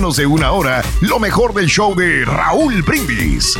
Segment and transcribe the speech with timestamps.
[0.00, 3.54] de una hora lo mejor del show de Raúl Brindis.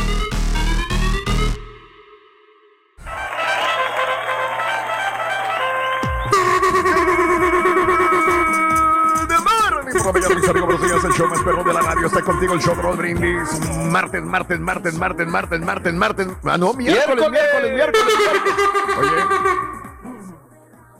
[11.05, 13.59] el show más perro de la radio está contigo, el show Raúl Brindis.
[13.91, 16.27] Martes, martes, martes, martes, martes, martes, martes.
[16.43, 18.13] Ah, no, miércoles, miércoles, miércoles.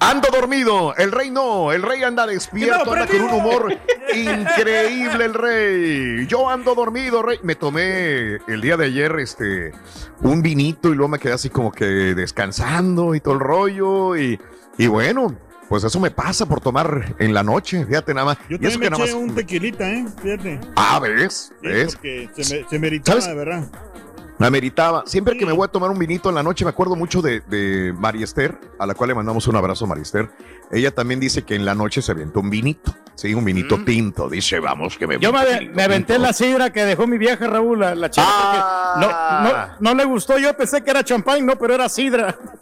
[0.01, 3.77] Ando dormido, el rey no, el rey anda despierto, anda con un humor
[4.15, 6.25] increíble el rey.
[6.25, 7.37] Yo ando dormido, rey.
[7.43, 9.71] Me tomé el día de ayer este
[10.21, 14.39] un vinito y luego me quedé así como que descansando y todo el rollo y,
[14.79, 15.35] y bueno,
[15.69, 18.37] pues eso me pasa por tomar en la noche, fíjate nada más.
[18.49, 20.05] Yo también me eché un tequilita, ¿eh?
[20.21, 20.59] Fíjate.
[20.75, 21.53] Ah, ¿ves?
[21.61, 21.93] ¿Ves?
[21.95, 23.69] Porque se, me, se meritaba, de verdad.
[24.41, 25.03] Me meritaba.
[25.05, 27.41] Siempre que me voy a tomar un vinito en la noche, me acuerdo mucho de,
[27.41, 30.29] de María Esther, a la cual le mandamos un abrazo, María Esther.
[30.71, 32.95] Ella también dice que en la noche se aventó un vinito.
[33.15, 33.85] Sí, un vinito Mm.
[33.85, 34.29] tinto.
[34.29, 37.79] Dice, vamos, que me Yo me, me aventé la sidra que dejó mi vieja Raúl,
[37.81, 38.93] la, la Ah.
[38.95, 40.39] porque no, no, no le gustó.
[40.39, 42.35] Yo pensé que era champán, no, pero era sidra.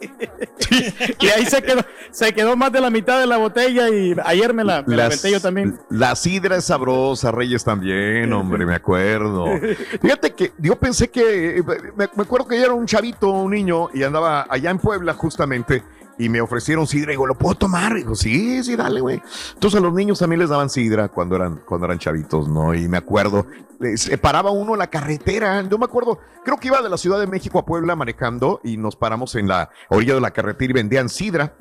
[1.20, 4.52] y ahí se quedó, se quedó más de la mitad de la botella y ayer
[4.52, 5.78] me la, me la aventé yo también.
[5.88, 9.46] La sidra es sabrosa, Reyes también, hombre, me acuerdo.
[10.02, 11.62] Fíjate que yo pensé que,
[11.96, 15.14] me, me acuerdo que yo era un chavito, un niño, y andaba allá en Puebla
[15.14, 15.82] justamente,
[16.18, 17.92] y me ofrecieron sidra, y digo, ¿lo puedo tomar?
[17.92, 19.22] Y digo, sí, sí, dale, güey.
[19.54, 22.74] Entonces a los niños también les daban sidra cuando eran, cuando eran chavitos, ¿no?
[22.74, 23.46] Y me acuerdo,
[23.94, 27.18] se paraba uno en la carretera, yo me acuerdo, creo que iba de la Ciudad
[27.18, 30.74] de México a Puebla manejando, y nos paramos en la orilla de la carretera y
[30.74, 31.56] vendían sidra.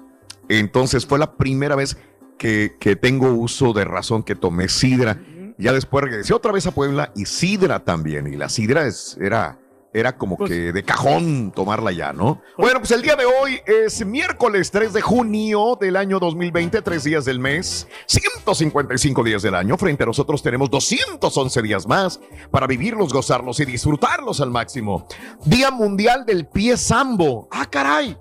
[0.49, 1.97] Entonces fue la primera vez
[2.37, 5.21] que, que tengo uso de razón que tomé sidra.
[5.59, 8.27] Ya después regresé otra vez a Puebla y sidra también.
[8.27, 9.59] Y la sidra es, era,
[9.93, 12.41] era como Pues- que de cajón tomarla ya, ¿no?
[12.57, 17.03] Bueno, pues el día de hoy es miércoles 3 de junio del año 2020, tres
[17.03, 19.77] días del mes, 155 días del año.
[19.77, 22.19] Frente a nosotros tenemos 211 días más
[22.51, 25.07] para vivirlos, gozarlos y disfrutarlos al máximo.
[25.45, 27.47] Día Mundial del Pie Sambo.
[27.51, 28.17] Ah, caray.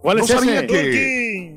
[0.00, 0.66] ¿Cuál no es sabía ese?
[0.66, 1.56] que...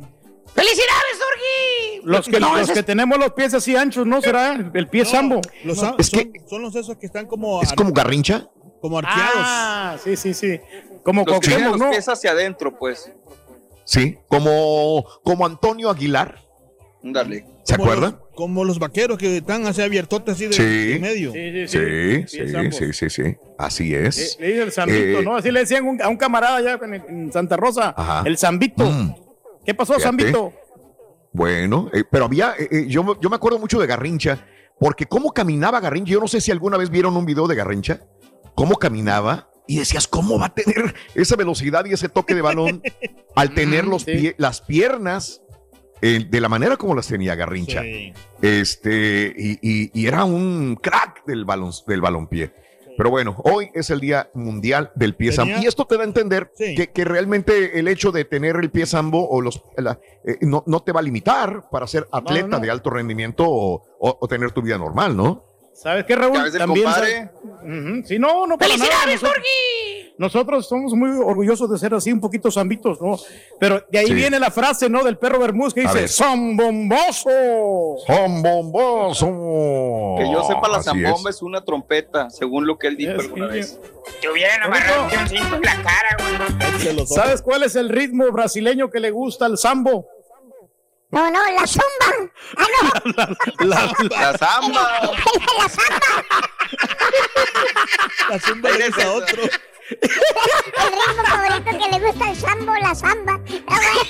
[0.53, 2.01] ¡Felicidades, Turgi!
[2.03, 4.53] Los que, No, los que tenemos los pies así anchos, ¿no será?
[4.73, 5.41] El pie No, sambo.
[5.63, 8.47] Los, No, es son, que- son los esos que están como, Es como garrincha.
[8.83, 9.31] Como arqueados.
[9.37, 10.59] Ah, sí, sí, sí.
[11.05, 11.89] Como Los que ¿no?
[11.89, 13.09] pies hacia adentro, pues.
[13.85, 16.37] Sí, como, como Antonio Aguilar.
[17.01, 17.45] Dale.
[17.63, 18.11] ¿Se Como acuerdan?
[18.11, 20.63] los- como los vaqueros que están así abiertotes así de, Sí.
[20.93, 21.31] de medio.
[21.31, 23.37] Sí, sí, Sí, sí, sí, sí, sí.
[23.57, 24.37] Así Le, es.
[24.39, 25.35] le dicen el zambito, Eh, ¿no?
[25.37, 27.93] Así le decían un- a un camarada allá en, en Santa Rosa.
[27.95, 28.23] Ajá.
[28.25, 28.83] El zambito.
[28.85, 29.13] Mm,
[29.65, 30.07] ¿Qué pasó, Fíjate.
[30.07, 30.53] zambito?
[31.31, 34.45] bueno, eh, pero había, eh, yo, yo me acuerdo mucho de Garrincha,
[34.79, 38.01] porque cómo caminaba Garrincha, yo no sé si alguna vez vieron un video de Garrincha,
[38.55, 42.81] cómo caminaba y decías, ¿cómo va a tener esa velocidad y ese toque de balón
[43.35, 45.41] al tener los pie- las piernas
[46.01, 47.81] eh, de la manera como las tenía Garrincha?
[47.81, 48.13] Sí.
[48.41, 52.53] Este, y, y- y era un crack del balón, del balompié.
[52.95, 55.55] Pero bueno, hoy es el Día Mundial del Pie Sambo.
[55.59, 56.75] Y esto te da a entender Sí.
[56.75, 60.63] que, que realmente el hecho de tener el pie sambo o los, la- eh, no,
[60.67, 62.59] no te va a limitar para ser atleta no.
[62.59, 65.43] de alto rendimiento o, o- o tener tu vida normal, ¿no?
[65.73, 66.33] ¿Sabes qué, Raúl?
[66.57, 66.85] También.
[66.85, 67.11] compadre.
[67.13, 67.29] ¿sabes?
[67.63, 68.85] Ujú, Sí, no, no para nada.
[68.89, 70.13] ¡Felicidades, Nosotros, Turgi!
[70.17, 73.17] nosotros somos muy orgullosos de ser así, un poquito zambitos, ¿no?
[73.59, 74.13] Pero de ahí Sí.
[74.13, 75.03] viene la frase, ¿no?
[75.03, 76.07] Del perro Bermúdez que A dice.
[76.07, 78.03] ¡Son bombosos!
[78.05, 80.19] ¡Son bombosos!
[80.19, 81.37] Que yo sepa, la zambomba es.
[81.37, 81.41] es.
[81.41, 83.79] una trompeta, según lo que él dijo Es alguna que- vez.
[84.21, 87.05] Te hubieran amarrado un pioncito en la cara, güey.
[87.07, 90.07] ¿Sabes cuál es el ritmo brasileño que le gusta al sambo?
[91.13, 92.31] No, no, la zumba.
[92.57, 92.65] Ah,
[93.53, 93.77] no, La
[94.35, 94.81] zamba.
[95.59, 96.25] la zamba.
[98.29, 99.43] La zumba le gusta a otro.
[99.43, 100.09] El
[100.89, 103.39] ritmo favorito que le gusta al sambo, la zamba.
[103.67, 104.01] Ah, bueno.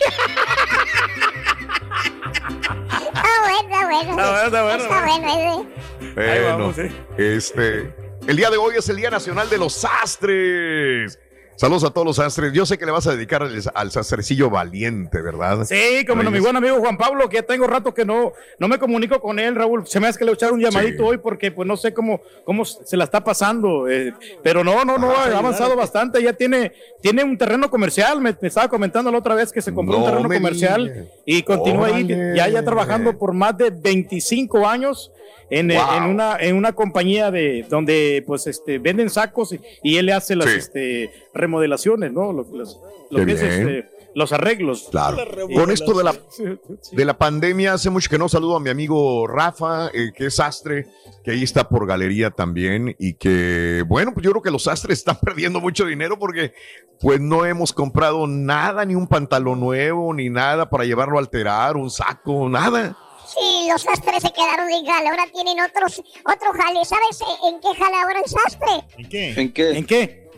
[3.16, 4.12] Ah, bueno, está bueno.
[4.12, 4.84] Está bueno, está bueno.
[4.84, 5.70] Está bueno
[6.16, 6.92] Bueno, vamos, ¿eh?
[7.18, 7.94] este,
[8.28, 11.20] el día de hoy es el Día Nacional de los Sastres.
[11.64, 12.52] Saludos a todos los sastres.
[12.52, 15.64] Yo sé que le vas a dedicar al, al sastrecillo valiente, ¿verdad?
[15.64, 18.68] Sí, como no, mi buen amigo Juan Pablo, que ya tengo rato que no, no
[18.68, 19.88] me comunico con él, Raúl.
[19.88, 21.10] Se me hace que le voy a echar un llamadito Sí.
[21.10, 23.88] hoy porque pues no sé cómo, cómo se la está pasando.
[23.88, 24.14] eh,
[24.44, 26.22] pero no, no, no, ha avanzado bastante.
[26.22, 28.20] Ya tiene, tiene un terreno comercial.
[28.20, 31.08] Me, me estaba comentando la otra vez que se compró un No terreno me comercial
[31.26, 32.36] y continúa ahí, Órale.
[32.36, 35.14] ya, ya trabajando por más de 25 años.
[35.50, 35.98] En, eh, Wow.
[35.98, 40.14] en una en una compañía de donde pues este venden sacos y, y él le
[40.14, 40.58] hace las Sí.
[40.58, 42.34] este remodelaciones, ¿no?
[42.34, 42.80] Los, los-
[43.10, 44.88] lo Qué que es, este, los arreglos.
[44.90, 45.18] Claro.
[45.54, 46.16] Con esto de la,
[46.92, 50.36] de la pandemia, hace mucho que no saludo a mi amigo Rafa, eh, que es
[50.36, 50.88] sastre,
[51.24, 55.00] que ahí está por galería también, y que, bueno, pues yo creo que los sastres
[55.00, 56.54] están perdiendo mucho dinero porque
[57.02, 61.76] pues no hemos comprado nada, ni un pantalón nuevo, ni nada para llevarlo a alterar,
[61.76, 62.98] un saco, nada.
[63.38, 66.86] Sí, los sastres se quedaron sin jale, ahora tienen otros, otro jale.
[66.86, 68.86] ¿Sabes en qué jale ahora el sastre?
[68.98, 69.42] ¿En qué?
[69.42, 69.78] ¿En qué?
[69.78, 70.30] ¿En qué?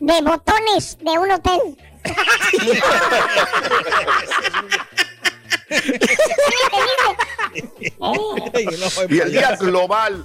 [0.00, 1.60] De botones de un hotel.
[9.08, 10.24] Y el día global,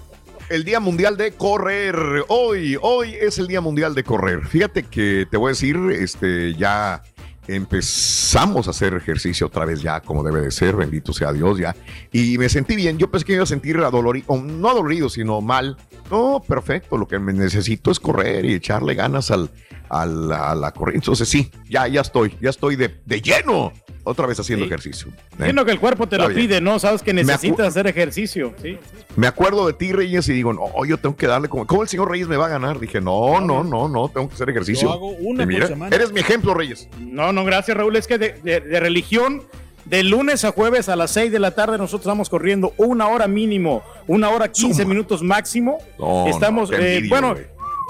[0.50, 1.96] el día mundial de correr.
[2.28, 4.46] Hoy, hoy es el día mundial de correr.
[4.48, 7.04] Fíjate que te voy a decir, este, ya
[7.48, 11.76] empezamos a hacer ejercicio otra vez ya como debe de ser, bendito sea Dios ya.
[12.12, 15.78] Y me sentí bien, yo pensé que iba a sentir adolorido, no adolorido, sino mal.
[16.12, 19.50] No, perfecto, lo que me necesito es correr y echarle ganas al,
[19.90, 21.06] al- a la corriente.
[21.06, 23.74] Entonces sí, ya, ya estoy, ya estoy de, de lleno
[24.08, 24.70] otra vez haciendo Sí.
[24.70, 25.10] ejercicio.
[25.10, 25.22] ¿eh?
[25.40, 26.48] Entiendo que el cuerpo te Está lo bien.
[26.48, 26.80] pide, ¿no?
[26.80, 28.54] Sabes que necesitas hacer ejercicio.
[28.62, 28.78] Sí.
[29.16, 31.66] Me acuerdo de ti, Reyes, y digo, no, yo tengo que darle como.
[31.68, 32.80] ¿Cómo el señor Reyes me va a ganar?
[32.80, 34.88] Dije, no, no, no, no, tengo que hacer ejercicio.
[34.90, 35.96] Yo hago una Y por semana.
[35.96, 36.88] Eres mi ejemplo, Reyes.
[37.00, 37.96] No, no, gracias, Raúl.
[37.96, 39.44] Es que de, de- de religión,
[39.86, 43.28] de lunes a jueves a las 6 de la tarde, nosotros estamos corriendo una hora
[43.28, 44.90] mínimo, una hora 15 Suma.
[44.90, 45.78] minutos máximo.
[45.98, 47.36] No, estamos, no, eh, bueno,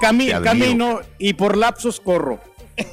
[0.01, 2.39] cami- camino y por lapsos corro.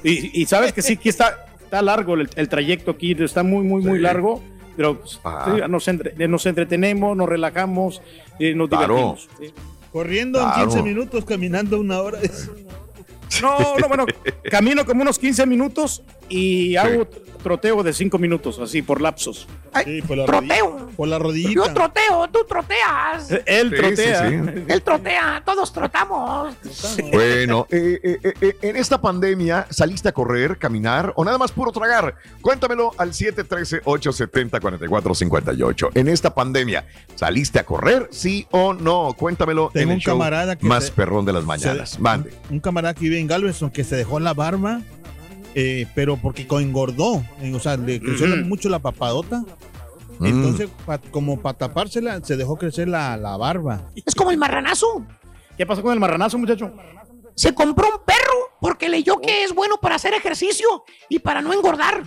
[0.02, 1.43] Y, y sabes que sí, que está,
[1.74, 4.42] está largo el, el trayecto aquí, está muy, muy, muy largo.
[4.76, 8.02] Pero pues, sí, nos, entre- nos entretenemos, nos relajamos,
[8.40, 8.94] eh, nos Claro.
[8.96, 9.28] divertimos.
[9.40, 9.52] sí.
[9.92, 10.62] Corriendo Claro.
[10.62, 12.18] en 15 minutos, caminando una hora.
[13.40, 14.06] No, no, bueno,
[14.50, 17.06] camino como unos 15 minutos y hago
[17.44, 19.46] troteo de 5 minutos, así por lapsos.
[19.84, 20.78] Sí, por la Troteo.
[20.78, 21.74] rodilla- Por la Yo rodillita.
[21.74, 23.30] troteo, tú troteas.
[23.46, 24.28] Él Sí, trotea.
[24.28, 24.64] sí, sí.
[24.68, 26.54] Él trotea, todos trotamos.
[27.12, 31.70] Bueno, eh, eh, eh, en esta pandemia, ¿saliste a correr, caminar o nada más puro
[31.72, 32.16] tragar?
[32.40, 35.90] Cuéntamelo al 713-870-4458.
[35.94, 39.14] En esta pandemia, ¿saliste a correr, sí o no?
[39.18, 41.90] Cuéntamelo Tengo en el un show camarada que más se- perrón de las mañanas.
[41.90, 42.30] se- Mande.
[42.50, 44.80] Un camarada que vive en Galveston que se dejó la barba,
[45.54, 47.24] eh, pero porque engordó.
[47.40, 49.44] eh, o sea, le creció mucho la papadota.
[50.18, 50.26] Mm.
[50.26, 53.90] Entonces, pa- como para tapársela, se dejó crecer la, la barba.
[54.06, 55.04] Es como el marranazo.
[55.56, 56.72] ¿Qué pasó con el marranazo, muchacho?
[57.36, 61.52] Se compró un perro porque leyó que es bueno para hacer ejercicio y para no
[61.52, 62.04] engordar.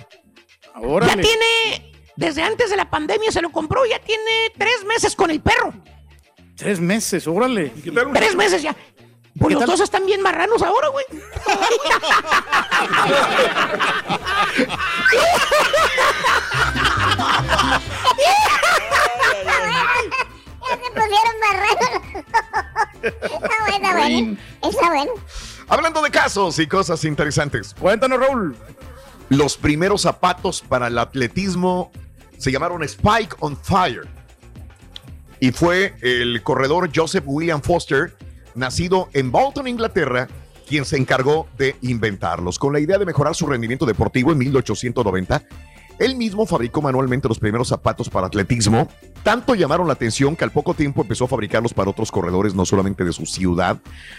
[0.74, 1.22] Ya Órale.
[1.22, 5.42] tiene, desde antes de la pandemia se lo compró, ya tiene tres meses con el
[5.42, 5.74] perro.
[6.56, 7.72] Tres meses, órale.
[8.14, 8.76] Tres meses ya.
[9.40, 9.68] ¿Qué los tal?
[9.70, 11.06] dos están bien marranos ahora, güey.
[20.62, 22.02] Ya se pusieron marranos.
[23.04, 24.38] Está bueno, bueno.
[24.64, 25.12] Está bueno.
[25.70, 27.74] Hablando de casos y cosas interesantes.
[27.80, 28.56] Cuéntanos, Raúl.
[29.30, 31.92] Los primeros zapatos para el atletismo
[32.38, 34.08] se llamaron Spike on Fire.
[35.40, 38.16] Y fue el corredor Joseph William Foster,
[38.58, 40.28] nacido en Bolton, Inglaterra,
[40.68, 42.60] quien se encargó de inventarlos.
[42.60, 45.44] Con la idea de mejorar su rendimiento deportivo en 1890,
[46.00, 48.88] él mismo fabricó manualmente los primeros zapatos para atletismo.
[49.24, 52.66] Tanto llamaron la atención que al poco tiempo empezó a fabricarlos para otros corredores, no
[52.66, 53.78] solamente de su ciudad,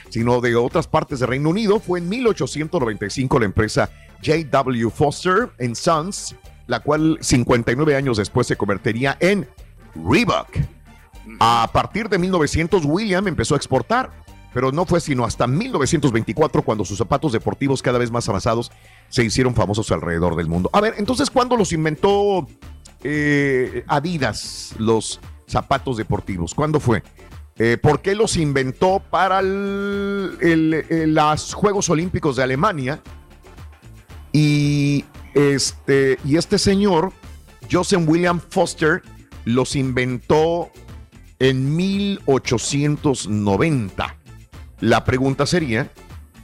[0.09, 1.79] sino de otras partes del Reino Unido.
[1.79, 3.91] Fue en 1895 la empresa
[4.25, 4.91] J.W.
[4.91, 6.35] Foster Sons,
[6.67, 9.49] la cual 59 años después se convertiría en
[9.95, 10.49] Reebok.
[11.41, 14.11] A partir de 1900, William empezó a exportar,
[14.53, 18.71] pero no fue sino hasta 1924 cuando sus zapatos deportivos cada vez más avanzados
[19.09, 20.71] se hicieron famosos alrededor del mundo.
[20.73, 22.47] A ver, entonces, ¿cuándo los inventó
[23.03, 26.55] eh, Adidas, los zapatos deportivos?
[26.55, 27.03] ¿Cuándo fue?
[27.57, 30.35] Eh, ¿Por qué los inventó para los
[31.55, 33.01] Juegos Olímpicos de Alemania?
[34.33, 37.13] Y este, y este señor,
[37.71, 39.03] Joseph William Foster,
[39.45, 40.71] los inventó
[41.39, 44.18] en 1890.
[44.81, 45.91] La pregunta sería,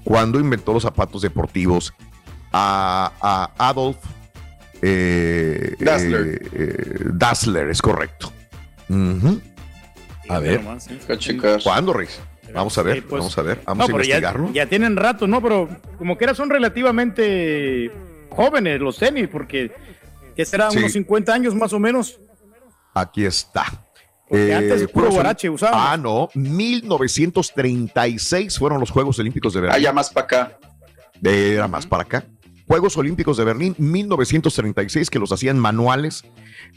[0.04, 1.94] ¿cuándo inventó los zapatos deportivos
[2.52, 3.12] a,
[3.58, 3.96] a Adolf
[4.82, 6.26] eh, Dassler.
[6.26, 7.68] eh, eh, Dassler?
[7.70, 8.32] Es correcto.
[10.28, 10.62] A ver.
[11.62, 12.20] ¿Cuándo, Rex?
[12.52, 13.18] Vamos a ver, Sí, pues.
[13.20, 14.52] vamos a ver, vamos No, a pero ya, investigarlo.
[14.52, 15.42] ya tienen rato, ¿no?
[15.42, 17.90] Pero como que era son relativamente
[18.30, 19.72] jóvenes los tenis, porque
[20.36, 20.78] que será Sí.
[20.78, 22.20] unos 50 años más o menos.
[22.94, 23.83] Aquí está.
[24.28, 25.86] Porque antes puro guarache usábamos.
[25.86, 26.28] Ah, no.
[26.34, 29.76] 1936 fueron los Juegos Olímpicos de Berlín.
[29.76, 30.58] Allá más para acá.
[31.22, 32.24] Era más para acá.
[32.66, 36.24] Juegos Olímpicos de Berlín, 1936, que los hacían manuales,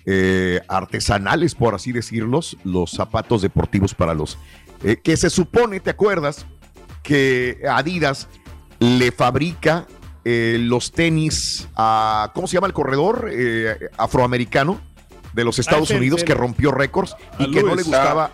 [0.06, 4.38] eh, artesanales, por así decirlos, los zapatos deportivos para los...
[4.84, 6.46] eh, que se supone, ¿te acuerdas?
[7.04, 8.28] Que Adidas
[8.80, 9.88] le fabrica
[10.26, 12.34] eh, los tenis a...
[12.36, 14.82] ¿Cómo se llama el corredor eh, afroamericano
[15.34, 18.32] de los Estados Ah, Unidos que rompió récords y que no le gustaba...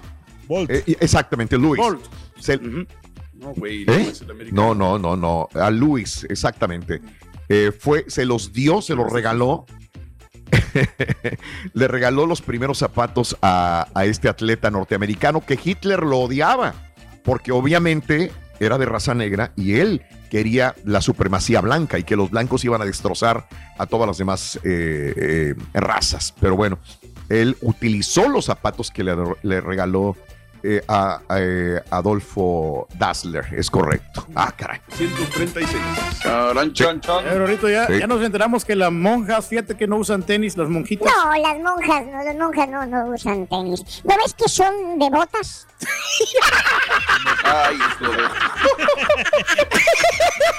[0.48, 0.70] Bolt.
[0.70, 1.82] eh, exactamente, Luis.
[1.82, 2.02] Bolt.
[2.40, 2.86] Se- Ujú.
[3.36, 4.14] No, güey, ¿Eh?
[4.52, 5.62] no no, no, no, no.
[5.62, 7.02] A Luis, exactamente.
[7.50, 9.66] Eh, fue, se los dio, se los regaló.
[11.74, 16.74] Le regaló los primeros zapatos a, a este atleta norteamericano que Hitler lo odiaba,
[17.24, 20.02] porque obviamente era de raza negra y él
[20.34, 23.46] quería la supremacía blanca y que los blancos iban a destrozar
[23.78, 26.34] a todas las demás eh, eh, razas.
[26.40, 26.80] Pero bueno,
[27.30, 30.18] él utilizó los zapatos que le, le regaló
[30.64, 34.26] eh, a, a, eh, Adolfo Dassler, es correcto.
[34.34, 34.80] Ah, caray.
[34.96, 35.82] 136.
[36.22, 37.24] Charan, chan, chan.
[37.24, 38.00] Pero ahorita ya, Sí.
[38.00, 41.12] ya nos enteramos que las monjas, fíjate que no usan tenis, las monjitas.
[41.12, 43.84] No, las monjas, no, las monjas no, no usan tenis.
[44.06, 45.68] ¿No ves que son devotas?
[47.44, 48.24] Ay, de...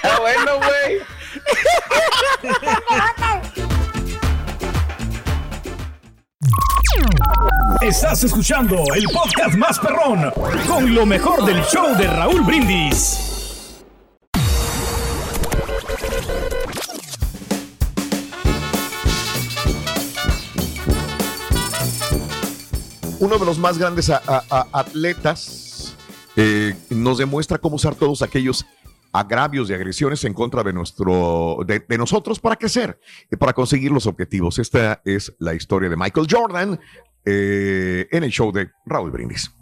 [0.05, 1.01] Ah, bueno, güey.
[7.81, 10.33] Estás escuchando el podcast más perrón
[10.67, 13.35] con lo mejor del show de Raúl Brindis.
[23.25, 25.95] uno de los más grandes atletas
[26.37, 28.67] eh, nos demuestra cómo usar todos aquellos
[29.15, 32.99] agravios y agresiones en contra de nuestro de, nosotros para crecer
[33.31, 34.59] y para conseguir los objetivos.
[34.59, 36.81] Esta es la historia de Michael Jordan
[37.25, 39.55] eh, en el show de Raúl Brindis.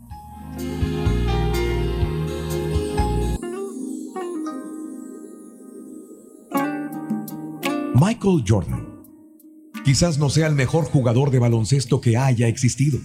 [7.95, 8.89] Michael Jordan.
[9.85, 13.01] Quizás no sea el mejor jugador de baloncesto que haya existido,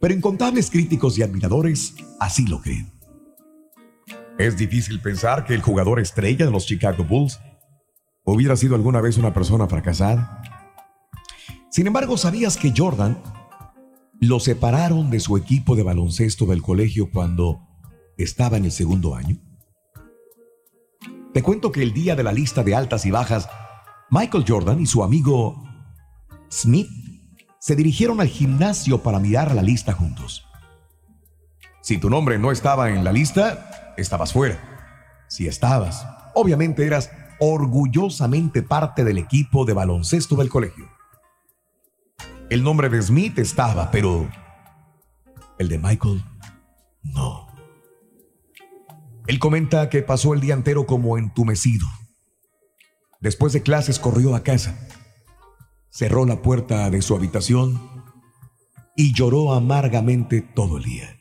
[0.00, 2.97] pero incontables críticos y admiradores así lo creen.
[4.38, 7.40] Es difícil pensar que el jugador estrella de los Chicago Bulls
[8.22, 10.42] hubiera sido alguna vez una persona fracasada.
[11.70, 13.20] Sin embargo, ¿sabías que Jordan
[14.20, 17.66] lo separaron de su equipo de baloncesto del colegio cuando
[18.16, 19.36] estaba en el segundo año?
[21.34, 23.48] Te cuento que el día de la lista de altas y bajas,
[24.08, 25.64] Michael Jordan y su amigo
[26.48, 26.88] Smith
[27.58, 30.46] se dirigieron al gimnasio para mirar la lista juntos.
[31.82, 34.58] Si tu nombre no estaba en la lista, estabas fuera.
[35.28, 40.88] Si estabas, obviamente eras orgullosamente parte del equipo de baloncesto del colegio.
[42.50, 44.28] El nombre de Smith estaba, pero
[45.58, 46.24] el de Michael
[47.02, 47.46] no.
[49.26, 51.86] Él comenta que pasó el día entero como entumecido.
[53.20, 54.78] Después de clases corrió a casa,
[55.90, 57.78] cerró la puerta de su habitación
[58.96, 61.17] y lloró amargamente todo el día.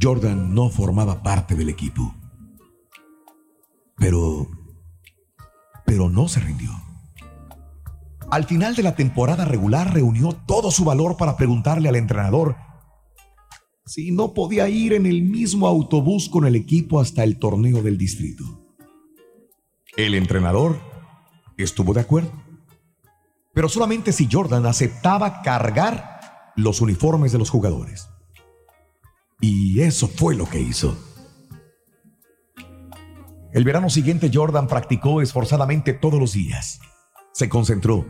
[0.00, 2.14] Jordan no formaba parte del equipo.
[3.96, 4.48] Pero...
[5.84, 6.70] Pero no se rindió.
[8.30, 12.56] Al final de la temporada regular reunió todo su valor para preguntarle al entrenador
[13.84, 17.98] si no podía ir en el mismo autobús con el equipo hasta el torneo del
[17.98, 18.44] distrito.
[19.96, 20.80] El entrenador
[21.58, 22.32] estuvo de acuerdo,
[23.52, 28.08] pero solamente si Jordan aceptaba cargar los uniformes de los jugadores.
[29.42, 30.96] Y eso fue lo que hizo.
[33.52, 36.80] El verano siguiente Jordan practicó esforzadamente todos los días.
[37.32, 38.06] Se concentró.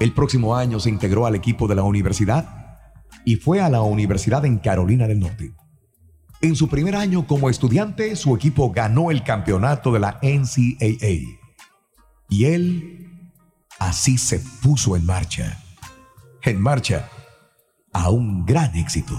[0.00, 2.80] El próximo año se integró al equipo de la universidad
[3.24, 5.52] y fue a la universidad en Carolina del Norte.
[6.40, 11.38] En su primer año como estudiante, su equipo ganó el campeonato de la NCAA.
[12.28, 13.32] Y él
[13.78, 15.62] así se puso en marcha.
[16.42, 17.08] En marcha
[17.98, 19.14] a un gran éxito.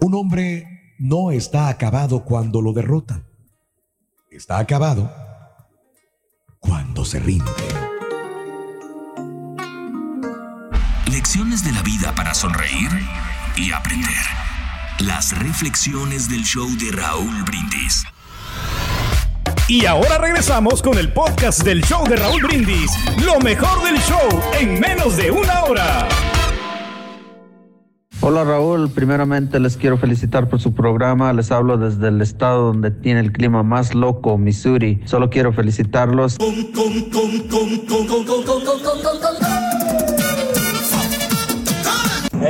[0.00, 3.24] Un hombre no está acabado cuando lo derrotan.
[4.28, 5.12] Está acabado
[6.58, 7.50] cuando se rinde.
[11.06, 12.90] Lecciones de la vida para sonreír
[13.56, 14.24] y aprender.
[14.98, 18.04] Las reflexiones del show de Raúl Brindis.
[19.70, 22.90] Y ahora regresamos con el podcast del show de Raúl Brindis.
[23.24, 26.08] Lo mejor del show en menos de una hora.
[28.20, 31.32] Hola Raúl, primeramente les quiero felicitar por su programa.
[31.32, 35.02] Les hablo desde el estado donde tiene el clima más loco, Missouri.
[35.04, 36.36] Solo quiero felicitarlos.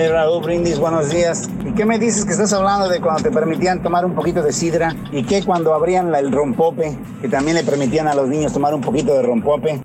[0.02, 1.50] Hey Raúl Brindis, buenos días.
[1.62, 4.50] ¿Y qué me dices que estás hablando de cuando te permitían tomar un poquito de
[4.50, 4.96] sidra?
[5.12, 8.80] ¿Y qué cuando abrían el rompope, que también le permitían a los niños tomar un
[8.80, 9.82] poquito de rompope?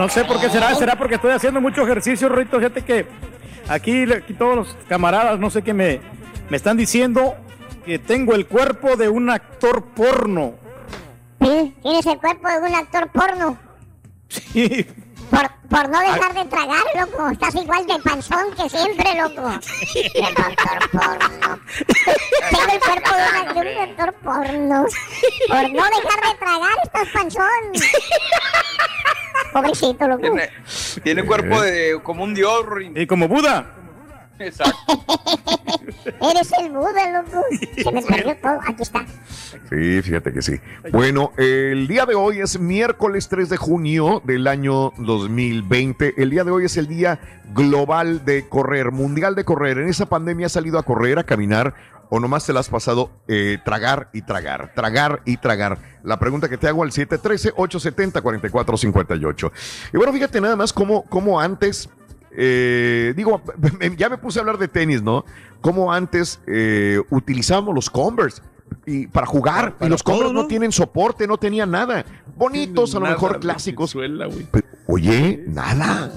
[0.00, 2.56] No sé por qué será, será porque estoy haciendo mucho ejercicio, Rito.
[2.56, 3.04] Fíjate que
[3.68, 6.00] aquí, aquí todos los camaradas, no sé qué me,
[6.48, 7.34] me están diciendo
[7.84, 10.54] que tengo el cuerpo de un actor porno.
[11.42, 13.58] Sí, tienes el cuerpo de un actor porno.
[14.28, 14.86] Sí.
[15.30, 17.30] Por, por no dejar de tragar, loco.
[17.30, 19.48] Estás igual de panzón que siempre, loco.
[19.48, 21.60] De actor porno.
[22.50, 24.84] Tengo el cuerpo de, una- de un actor porno.
[25.48, 27.46] Por no dejar de tragar, estás panzón.
[29.52, 30.22] Pobrecito, loco.
[30.22, 30.50] Tiene,
[31.02, 32.64] tiene cuerpo de como un dios.
[32.94, 33.76] Y como Buda.
[34.40, 34.76] Exacto.
[36.20, 37.44] Eres el Buda, loco.
[37.76, 38.58] Se me perdió todo.
[38.66, 39.06] Aquí está.
[39.68, 40.60] Sí, fíjate que sí.
[40.92, 46.14] Bueno, el día de hoy es miércoles 3 de junio del año 2020.
[46.16, 47.20] El día de hoy es el día
[47.54, 49.78] global de correr, mundial de correr.
[49.78, 51.74] En esa pandemia has salido a correr, a caminar
[52.10, 55.78] o nomás te la has pasado eh, tragar y tragar, tragar y tragar.
[56.02, 59.52] La pregunta que te hago al 713-870-4458.
[59.92, 61.88] Y bueno, fíjate nada más cómo, cómo antes,
[62.32, 63.42] eh, digo,
[63.96, 65.24] ya me puse a hablar de tenis, ¿no?
[65.60, 68.42] Cómo antes eh, utilizábamos los Converse
[68.86, 70.48] y para jugar y los todo, Converse no ¿no?
[70.48, 72.04] tienen soporte, no tenían nada.
[72.36, 73.94] Bonitos, a lo mejor clásicos.
[73.94, 76.12] Pero, oye, nada.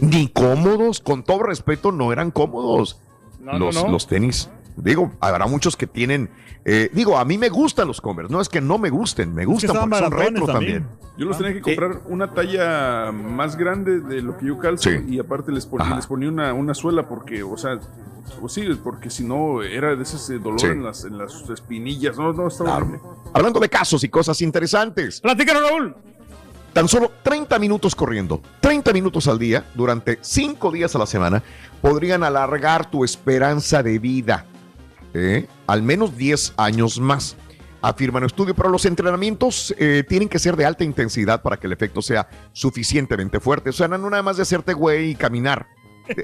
[0.00, 2.98] Ni cómodos, con todo respeto, no eran cómodos
[3.42, 3.88] no, los, no.
[3.88, 4.48] los tenis.
[4.76, 6.30] Digo, habrá muchos que tienen.
[6.64, 9.44] eh, digo, a mí me gustan los Converse, no es que no me gusten, me
[9.44, 10.82] gustan estaban porque son retro también.
[10.84, 11.12] también.
[11.18, 14.96] Yo los tenía que comprar una talla más grande de lo que yo calzo Sí.
[15.08, 17.78] y aparte les les ponía una, una suela porque, o sea,
[18.40, 20.66] o sí, porque si no era de ese dolor Sí.
[20.68, 22.16] en, las, en las espinillas.
[22.16, 22.86] No, no, estaba Claro.
[22.86, 23.08] horrible.
[23.34, 25.20] Hablando de casos y cosas interesantes.
[25.20, 25.94] Platícanos, Raúl.
[26.72, 31.42] Tan solo 30 minutos corriendo, 30 minutos al día, durante 5 días a la semana,
[31.82, 34.46] podrían alargar tu esperanza de vida.
[35.14, 35.46] ¿Eh?
[35.66, 37.36] Al menos 10 años más.
[37.84, 41.66] Afirma un estudio, pero los entrenamientos eh, tienen que ser de alta intensidad para que
[41.66, 43.70] el efecto sea suficientemente fuerte.
[43.70, 45.66] O sea, no nada más de hacerte güey y caminar.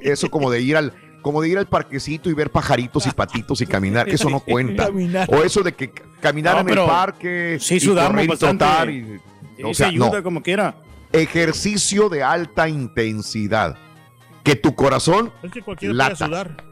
[0.03, 3.61] Eso como de ir al, como de ir al parquecito y ver pajaritos y patitos
[3.61, 4.09] y caminar.
[4.09, 4.87] Eso no cuenta.
[4.87, 5.29] Caminar.
[5.33, 9.19] O eso de que caminar No, en el parque sí y correr y
[9.59, 10.77] y- o no ayuda como quiera.
[11.13, 13.77] ejercicio de alta intensidad.
[14.45, 16.15] Que tu corazón, Es que cualquiera Lata.
[16.17, 16.65] puede sudar.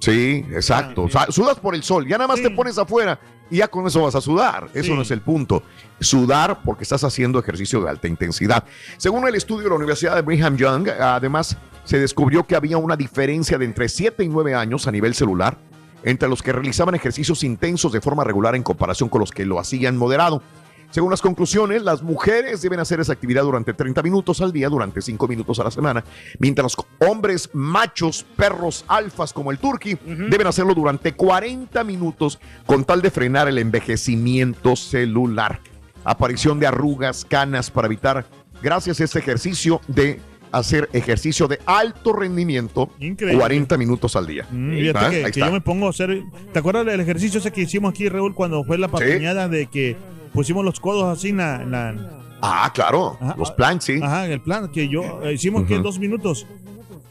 [0.00, 1.04] Sí, exacto.
[1.04, 2.42] O sea, sudas por el sol, ya nada más Sí.
[2.44, 3.18] te pones afuera
[3.50, 4.68] y ya con eso vas a sudar.
[4.74, 4.92] Eso Sí.
[4.94, 5.62] no es el punto.
[6.00, 8.64] Sudar porque estás haciendo ejercicio de alta intensidad.
[8.96, 12.96] Según el estudio de la Universidad de Brigham Young, además se descubrió que había una
[12.96, 15.58] diferencia de entre 7 y 9 años a nivel celular
[16.04, 19.58] entre los que realizaban ejercicios intensos de forma regular en comparación con los que lo
[19.58, 20.42] hacían moderado.
[20.90, 25.02] Según las conclusiones, las mujeres deben hacer esa actividad durante 30 minutos al día, durante
[25.02, 26.02] 5 minutos a la semana,
[26.38, 32.84] mientras los hombres machos, perros alfas como el turqui, deben hacerlo durante 40 minutos con
[32.84, 35.60] tal de frenar el envejecimiento celular.
[36.04, 38.24] Aparición de arrugas, canas para evitar,
[38.62, 40.20] gracias a este ejercicio de
[40.52, 43.38] hacer ejercicio de alto rendimiento, Increíble.
[43.38, 44.46] 40 minutos al día.
[44.50, 45.10] Mm, ¿Ah?
[45.10, 46.22] fíjate que, yo me pongo a hacer.
[46.52, 49.96] ¿Te acuerdas del ejercicio ese que hicimos aquí, Raúl, cuando fue la papiñada de que
[50.32, 51.62] pusimos los codos así en la.
[51.62, 51.94] en la-
[52.40, 53.34] Ah, claro, Ajá.
[53.36, 54.00] los planks, sí.
[54.02, 55.88] Ajá, el plan que yo eh, hicimos que en Ujú.
[55.88, 56.46] dos minutos.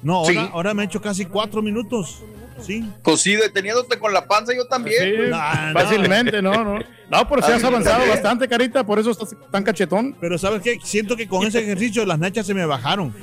[0.01, 0.37] No, Sí.
[0.37, 2.21] ahora, me he hecho casi cuatro minutos.
[2.61, 2.89] Sí.
[3.03, 5.03] Pues sí, deteniéndote con la panza yo también.
[5.03, 5.37] Sí, no.
[5.73, 6.79] fácilmente, no, no.
[7.09, 8.09] No, pero si has avanzado también.
[8.15, 10.15] bastante, carita, por eso estás tan cachetón.
[10.19, 10.79] Pero ¿sabes qué?
[10.83, 13.13] Siento que con ese ejercicio las nachas se me bajaron.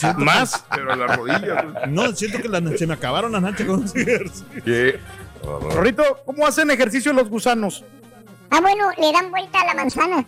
[0.00, 0.64] Ajá, Más.
[0.74, 4.00] Pero la rodilla, pues, No, siento que las- se me acabaron las nachas con ese
[4.02, 4.46] ejercicio.
[4.64, 4.98] ¿Qué?
[5.42, 7.84] Rorrito, ¿cómo hacen ejercicio los gusanos?
[8.50, 10.24] Ah, bueno, le dan vuelta a la manzana.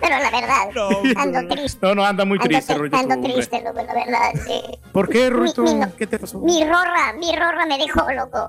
[0.00, 1.78] Pero la verdad, ando triste.
[1.86, 2.96] No, no, anda muy triste, tri- Rorrito.
[2.96, 4.30] ando triste, loco, la verdad.
[4.46, 4.60] sí.
[4.92, 5.52] ¿Por qué, mi-
[5.96, 6.38] ¿Qué te pasó?
[6.40, 8.48] Mi rorra, mi rorra me dejó loco.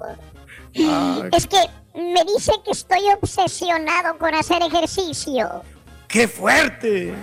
[0.76, 1.58] Ay, Es que
[1.96, 5.62] me dice que estoy obsesionado con hacer ejercicio.
[6.08, 7.14] ¡Qué fuerte!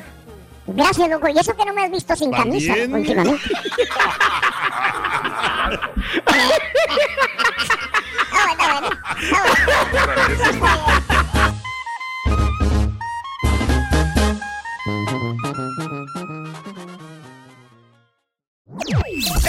[0.66, 1.28] Gracias, loco.
[1.28, 3.40] Y eso que no me has visto sin camisa últimamente.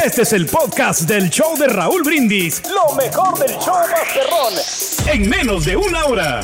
[0.04, 2.62] este es el podcast del show de Raúl Brindis.
[2.70, 4.54] Lo mejor del show Masterrón.
[5.08, 6.42] En menos de una hora.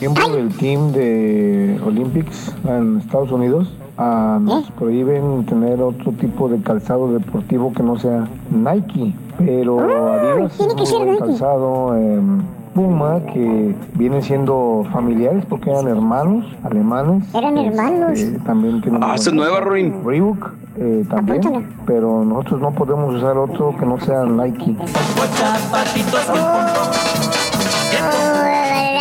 [0.00, 6.60] Miembros del team de Olympics en Estados Unidos ah, nos prohíben tener otro tipo de
[6.60, 9.80] calzado deportivo que no sea Nike, pero
[10.12, 11.96] Adidas es muy buen calzado.
[11.96, 12.42] em,
[12.74, 17.24] Puma que vienen siendo familiares porque eran hermanos alemanes.
[17.34, 18.20] Eran hermanos.
[18.20, 19.94] Eh, también tienen Ah, esa es nueva, Ruin.
[20.04, 21.40] Reebok eh, también,
[21.86, 24.76] pero nosotros no podemos usar otro que no sea Nike.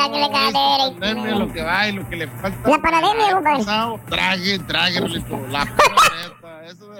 [0.09, 2.69] Pandemia, lo que va y lo que le falta.
[2.69, 3.63] La pandemia, compadre.
[4.09, 5.39] Trague, trague, Rolito.
[5.49, 6.65] La neta.
[6.65, 6.97] Eso de-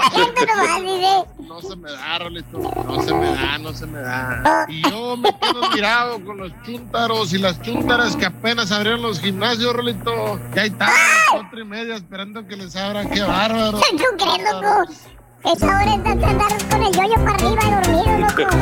[1.47, 2.57] no se me da, Rolito.
[2.59, 4.65] No se me da, no se me da.
[4.69, 9.19] Y yo me quedo mirado con los chúntaros y las chúntaras que apenas abrieron los
[9.19, 10.39] gimnasios, Rolito.
[10.53, 10.93] Ya hay tarde,
[11.31, 13.09] cuatro y media esperando que les abran.
[13.09, 13.79] Qué bárbaro.
[13.79, 14.93] ¿Tú crees, loco?
[15.45, 18.57] Esa hora es de andar con el yoyo para arriba y dormido, loco.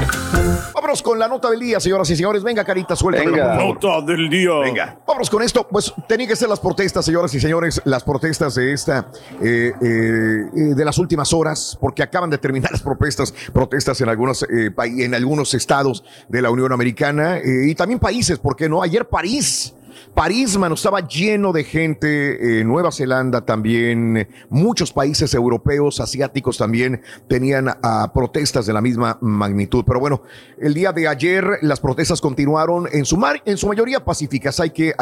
[0.73, 2.43] Vámonos con la nota del día, señoras y señores.
[2.43, 3.23] Venga, carita, suelta.
[3.23, 3.55] Venga.
[3.55, 4.51] Nota del día.
[4.59, 4.97] Venga.
[5.07, 5.65] Vámonos con esto.
[5.69, 9.07] Pues tenían que ser las protestas, señoras y señores, las protestas de esta,
[9.41, 14.09] eh, eh, eh, de las últimas horas, porque acaban de terminar las protestas, protestas en
[14.09, 18.67] algunos, eh, en algunos estados de la Unión Americana eh, y también países, ¿por qué
[18.67, 18.81] no?
[18.81, 19.73] Ayer París.
[20.13, 27.01] París, mano, estaba lleno de gente, eh, Nueva Zelanda también, muchos países europeos, asiáticos también
[27.27, 29.83] tenían ah, protestas de la misma magnitud.
[29.85, 30.21] Pero bueno,
[30.59, 34.69] el día de ayer las protestas continuaron en su, mar- en su mayoría pacíficas, hay
[34.71, 34.93] que,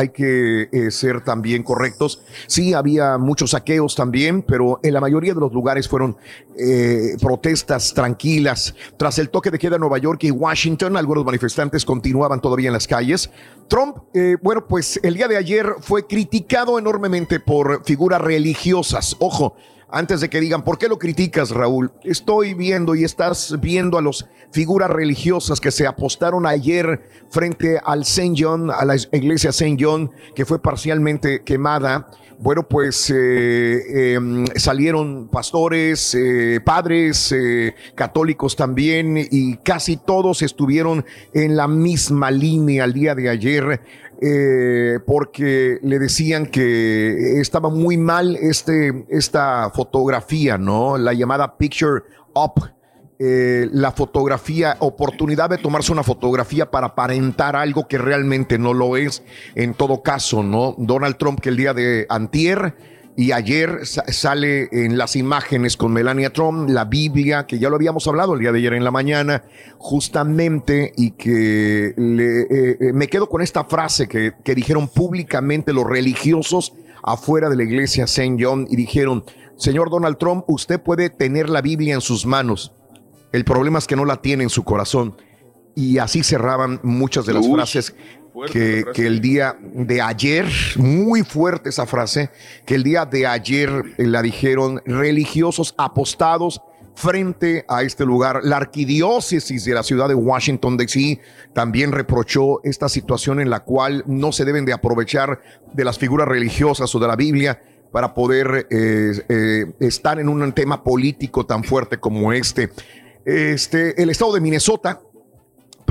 [0.71, 2.21] eh, ser también correctos.
[2.47, 6.17] Sí, había muchos saqueos también, pero en la mayoría de los lugares fueron
[6.57, 8.75] eh, protestas tranquilas.
[8.97, 12.73] Tras el toque de queda en Nueva York y Washington, algunos manifestantes continuaban todavía en
[12.73, 13.29] las calles.
[13.67, 13.97] Trump,
[14.41, 19.15] bueno, pues el día de ayer fue criticado enormemente por figuras religiosas.
[19.19, 19.55] Ojo,
[19.89, 21.91] antes de que digan, ¿por qué lo criticas, Raúl?
[22.03, 28.01] Estoy viendo y estás viendo a las figuras religiosas que se apostaron ayer frente al
[28.01, 28.33] St.
[28.37, 29.77] John, a la iglesia St.
[29.79, 32.09] John, que fue parcialmente quemada.
[32.39, 41.05] Bueno, pues eh, em, salieron pastores, eh, padres, eh, católicos también, y casi todos estuvieron
[41.33, 43.81] en la misma línea el día de ayer
[44.21, 50.97] eh, porque le decían que estaba muy mal este, esta fotografía, ¿no?
[50.97, 52.03] La llamada picture
[52.35, 52.71] up.
[53.23, 58.97] eh, la fotografía, oportunidad de tomarse una fotografía para aparentar algo que realmente no lo
[58.97, 59.21] es.
[59.53, 60.73] En todo caso, ¿no?
[60.79, 62.73] Donald Trump que el día de antier
[63.21, 67.75] y ayer sa- sale en las imágenes con Melania Trump, la Biblia, que ya lo
[67.75, 69.43] habíamos hablado el día de ayer en la mañana,
[69.77, 75.71] justamente, y que le- eh, eh, me quedo con esta frase que, que dijeron públicamente
[75.71, 78.37] los religiosos afuera de la iglesia St.
[78.39, 79.23] John y dijeron,
[79.55, 82.73] señor Donald Trump, usted puede tener la Biblia en sus manos.
[83.31, 85.15] El problema es que no la tiene en su corazón.
[85.75, 87.95] Y así cerraban muchas de las Uy, frases
[88.31, 90.45] fuerte que el día de ayer,
[90.77, 92.29] muy fuerte esa frase,
[92.65, 96.61] que el día de ayer eh, la dijeron religiosos apostados
[96.95, 98.41] frente a este lugar.
[98.43, 101.19] La arquidiócesis de la ciudad de Washington, D.C.
[101.53, 105.41] también reprochó esta situación en la cual no se deben de aprovechar
[105.73, 110.51] de las figuras religiosas o de la Biblia para poder eh, eh, estar en un
[110.53, 112.69] tema político tan fuerte como este.
[113.25, 115.01] Este, el estado de Minnesota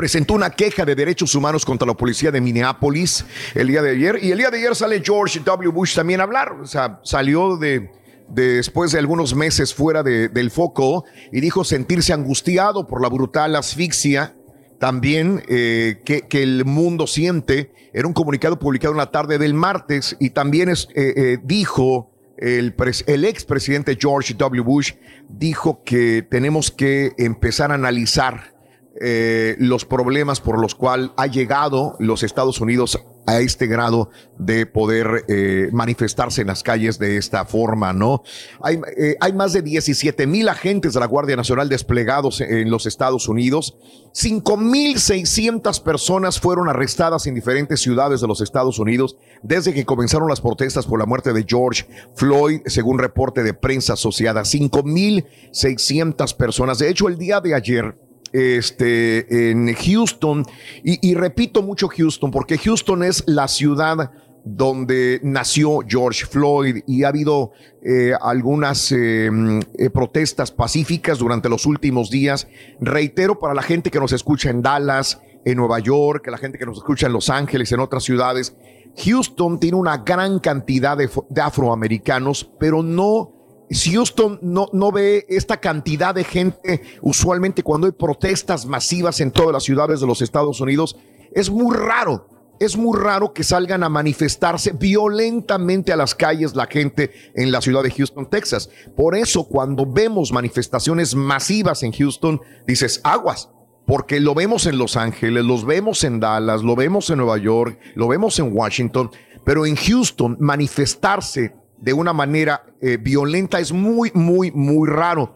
[0.01, 3.23] presentó una queja de derechos humanos contra la policía de Minneapolis
[3.55, 4.19] el día de ayer.
[4.23, 5.71] Y el día de ayer sale George W.
[5.71, 6.53] Bush también a hablar.
[6.53, 7.91] O sea, salió de,
[8.31, 13.11] de- después de algunos meses fuera de- del foco y dijo sentirse angustiado por la
[13.11, 14.35] brutal asfixia
[14.79, 17.71] también eh, que, que el mundo siente.
[17.93, 22.11] Era un comunicado publicado en la tarde del martes y también es, eh, eh, dijo
[22.39, 22.75] el,
[23.07, 24.63] el expresidente George W.
[24.63, 24.95] Bush,
[25.29, 28.59] dijo que tenemos que empezar a analizar
[29.01, 34.67] eh, los problemas por los cuales ha llegado los Estados Unidos a este grado de
[34.67, 38.23] poder eh, manifestarse en las calles de esta forma, ¿no?
[38.63, 43.29] Hay, eh, más de 17 mil agentes de la Guardia Nacional desplegados en los Estados
[43.29, 43.77] Unidos.
[44.13, 50.41] 5.600 personas fueron arrestadas en diferentes ciudades de los Estados Unidos desde que comenzaron las
[50.41, 54.43] protestas por la muerte de George Floyd, según reporte de prensa asociada.
[54.43, 56.79] 5.600 personas.
[56.79, 57.97] De hecho, el día de ayer,
[58.33, 60.45] este, en Houston,
[60.83, 64.13] y, repito mucho Houston, porque Houston es la ciudad
[64.45, 71.49] donde nació George Floyd y ha habido eh, algunas eh, mm, eh, protestas pacíficas durante
[71.49, 72.49] los últimos días.
[72.81, 76.67] Reitero para la gente que nos escucha en Dallas, en Nueva York, la gente que
[76.67, 78.57] nos escucha en Los Ángeles, en otras ciudades,
[79.05, 83.40] Houston tiene una gran cantidad de afroamericanos, pero no,
[83.71, 89.53] Houston no, no ve esta cantidad de gente usualmente cuando hay protestas masivas en todas
[89.53, 90.97] las ciudades de los Estados Unidos.
[91.33, 92.27] Es muy raro.
[92.59, 97.63] Es muy raro que salgan a manifestarse violentamente a las calles la gente en la
[97.63, 98.69] ciudad de Houston, Texas.
[98.95, 103.49] Por eso cuando vemos manifestaciones masivas en Houston, dices, aguas,
[103.87, 107.79] porque lo vemos en Los Ángeles, los vemos en Dallas, lo vemos en Nueva York,
[107.95, 109.11] lo vemos en Washington,
[109.45, 115.35] pero en Houston manifestarse de una manera eh, violenta es muy, muy, muy raro.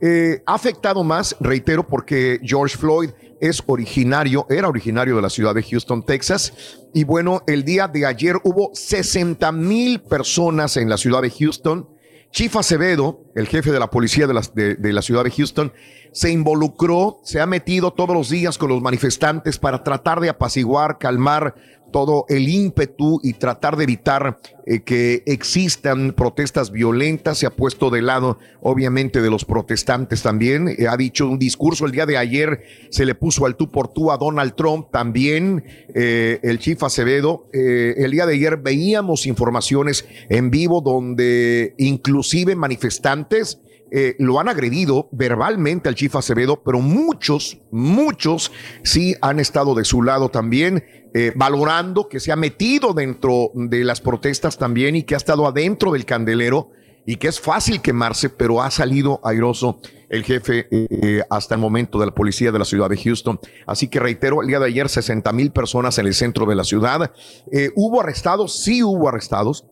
[0.00, 5.54] Eh, ha afectado más, reitero, porque George Floyd es originario, era originario de la ciudad
[5.54, 6.52] de Houston, Texas.
[6.92, 11.88] Y bueno, el día de ayer hubo 60 mil personas en la ciudad de Houston.
[12.30, 15.72] Chief Acevedo, el jefe de la policía de la, de- de la ciudad de Houston,
[16.12, 20.98] se involucró, se ha metido todos los días con los manifestantes para tratar de apaciguar,
[20.98, 21.54] calmar
[21.92, 27.38] todo el ímpetu y tratar de evitar eh, que existan protestas violentas.
[27.38, 30.68] Se ha puesto de lado, obviamente, de los protestantes también.
[30.68, 33.88] Eh, ha dicho un discurso el día de ayer, se le puso al tú por
[33.88, 37.48] tú a Donald Trump también, eh, el chief Acevedo.
[37.52, 44.48] Eh, el día de ayer veíamos informaciones en vivo donde inclusive manifestantes eh, lo han
[44.48, 50.84] agredido verbalmente al Chief Acevedo, pero muchos, muchos sí han estado de su lado también,
[51.14, 55.46] eh, valorando que se ha metido dentro de las protestas también y que ha estado
[55.46, 56.70] adentro del candelero
[57.06, 61.98] y que es fácil quemarse, pero ha salido airoso el jefe eh, hasta el momento
[61.98, 63.38] de la policía de la ciudad de Houston.
[63.66, 66.64] Así que reitero, el día de ayer 60 mil personas en el centro de la
[66.64, 67.12] ciudad.
[67.52, 68.62] Eh, ¿Hubo arrestados?
[68.62, 69.66] Sí hubo arrestados.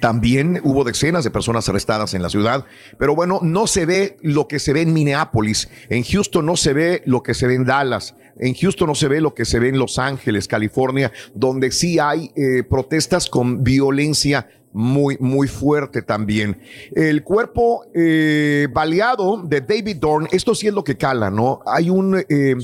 [0.00, 2.64] También hubo decenas de personas arrestadas en la ciudad,
[2.98, 6.72] pero bueno, no se ve lo que se ve en Minneapolis, en Houston no se
[6.72, 9.58] ve lo que se ve en Dallas, en Houston no se ve lo que se
[9.58, 16.02] ve en Los Ángeles, California, donde sí hay eh, protestas con violencia muy, muy fuerte
[16.02, 16.60] también.
[16.94, 21.60] El cuerpo eh, baleado de David Dorn, esto sí es lo que cala, ¿no?
[21.64, 22.54] Hay un eh,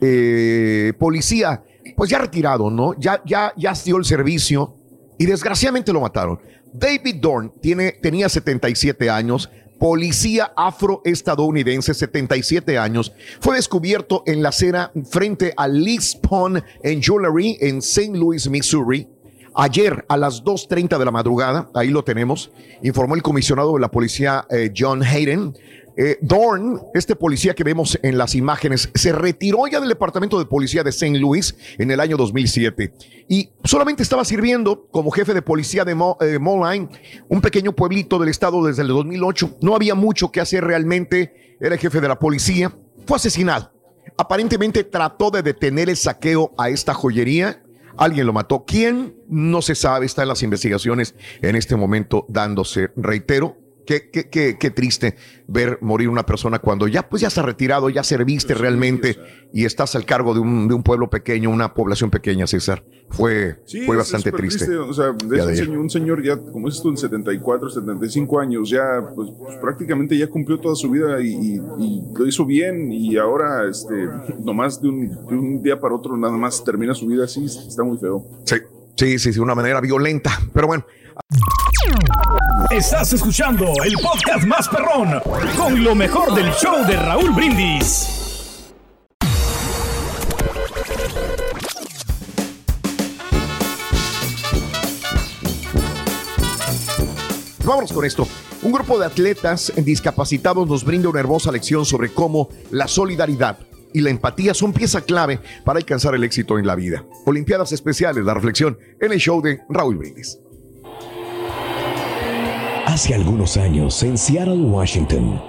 [0.00, 1.62] eh, policía,
[1.96, 2.98] pues ya retirado, ¿no?
[2.98, 4.74] Ya, ya, ya dio el servicio
[5.18, 6.40] y desgraciadamente lo mataron.
[6.72, 14.92] David Dorn tiene, tenía 77 años, policía afroestadounidense, 77 años, fue descubierto en la acera
[15.10, 18.16] frente a Liz Pond Jewelry en St.
[18.16, 19.08] Louis, Missouri.
[19.54, 22.52] Ayer a las 2.30 de la madrugada, ahí lo tenemos,
[22.82, 25.54] informó el comisionado de la policía eh, John Hayden.
[25.96, 30.46] Eh, Dorn, este policía que vemos en las imágenes, se retiró ya del departamento de
[30.46, 31.18] policía de St.
[31.18, 32.92] Louis en el año 2007
[33.28, 36.88] y solamente estaba sirviendo como jefe de policía de eh, Moline,
[37.28, 39.58] un pequeño pueblito del estado desde el 2008.
[39.62, 42.74] No había mucho que hacer realmente, era el jefe de la policía,
[43.06, 43.72] fue asesinado.
[44.16, 47.62] Aparentemente trató de detener el saqueo a esta joyería.
[47.96, 48.64] Alguien lo mató.
[48.66, 49.14] ¿Quién?
[49.28, 50.06] No se sabe.
[50.06, 52.90] Está en las investigaciones en este momento dándose.
[52.96, 55.16] Reitero, qué, qué, qué, qué triste
[55.46, 59.18] ver morir una persona cuando ya, pues ya está retirado, ya serviste realmente
[59.52, 62.84] y estás al cargo de un, de un pueblo pequeño, una población pequeña, César.
[63.10, 64.76] Fue, Sí, fue es- bastante es súper triste.
[64.76, 68.70] O sea, es un señor, un señor ya, como dices tú, en 74, 75 años,
[68.70, 72.92] ya pues, pues, prácticamente ya cumplió toda su vida y, y- y lo hizo bien
[72.92, 77.06] y ahora, este, nomás de un, de un día para otro, nada más termina su
[77.08, 78.24] vida así, está muy feo.
[78.44, 78.56] Sí,
[78.96, 80.30] sí, sí, de una manera violenta.
[80.52, 80.84] Pero bueno,
[82.70, 85.20] Estás escuchando el podcast más perrón
[85.56, 88.20] con lo mejor del show de Raúl Brindis.
[97.64, 98.26] Vámonos con esto.
[98.62, 103.58] Un grupo de atletas discapacitados nos brinda una hermosa lección sobre cómo la solidaridad
[103.92, 107.04] y la empatía son pieza clave para alcanzar el éxito en la vida.
[107.26, 110.38] Olimpiadas especiales, la reflexión en el show de Raúl Brindis.
[112.90, 115.40] Hace algunos años, en Seattle, Washington,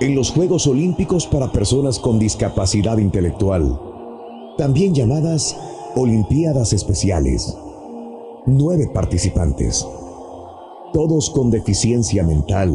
[0.00, 3.78] en los Juegos Olímpicos para Personas con Discapacidad Intelectual,
[4.56, 5.54] también llamadas
[5.94, 7.54] Olimpiadas Especiales,
[8.46, 9.86] nueve participantes,
[10.94, 12.72] todos con deficiencia mental,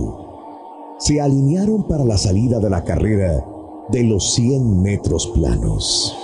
[0.99, 3.43] se alinearon para la salida de la carrera
[3.89, 6.15] de los 100 metros planos.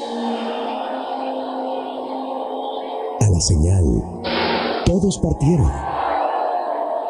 [3.21, 4.03] A la señal,
[4.85, 5.94] todos partieron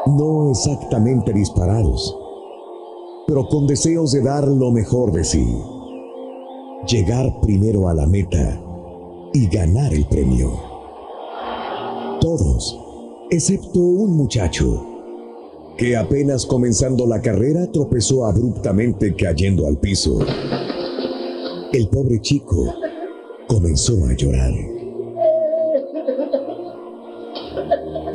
[0.05, 2.15] no exactamente disparados,
[3.27, 5.45] pero con deseos de dar lo mejor de sí,
[6.87, 8.61] llegar primero a la meta
[9.33, 10.51] y ganar el premio.
[12.21, 12.79] Todos,
[13.31, 14.85] excepto un muchacho,
[15.77, 20.19] que apenas comenzando la carrera tropezó abruptamente cayendo al piso.
[21.73, 22.73] El pobre chico
[23.47, 24.74] comenzó a llorar.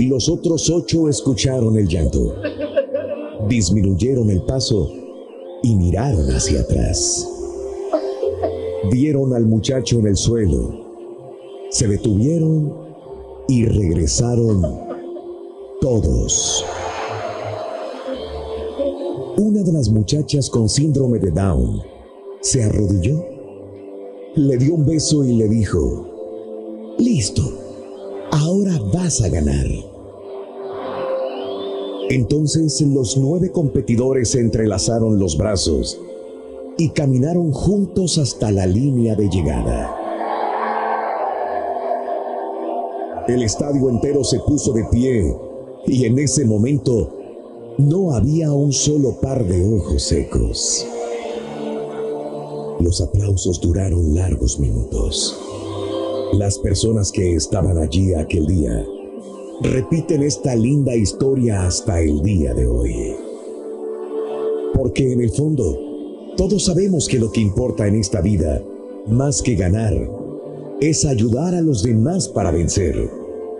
[0.06, 2.34] Los otros ocho escucharon el llanto.
[3.48, 4.90] Disminuyeron el paso
[5.62, 7.28] y miraron hacia atrás.
[8.90, 10.86] Vieron al muchacho en el suelo.
[11.70, 12.72] Se detuvieron
[13.48, 14.62] y regresaron
[15.80, 16.64] todos.
[19.36, 21.82] Una de las muchachas con síndrome de Down
[22.40, 23.24] se arrodilló,
[24.34, 27.42] le dio un beso y le dijo, listo,
[28.30, 29.89] ahora vas a ganar.
[32.10, 35.96] Entonces los nueve competidores se entrelazaron los brazos
[36.76, 39.96] y caminaron juntos hasta la línea de llegada.
[43.28, 45.36] El estadio entero se puso de pie
[45.86, 47.16] y en ese momento
[47.78, 50.84] no había un solo par de ojos secos.
[52.80, 55.38] Los aplausos duraron largos minutos.
[56.32, 58.84] Las personas que estaban allí aquel día
[59.62, 63.14] repiten esta linda historia hasta el día de hoy.
[64.74, 65.78] Porque en el fondo,
[66.36, 68.62] todos sabemos que lo que importa en esta vida,
[69.06, 69.94] más que ganar,
[70.80, 73.10] es ayudar a los demás para vencer,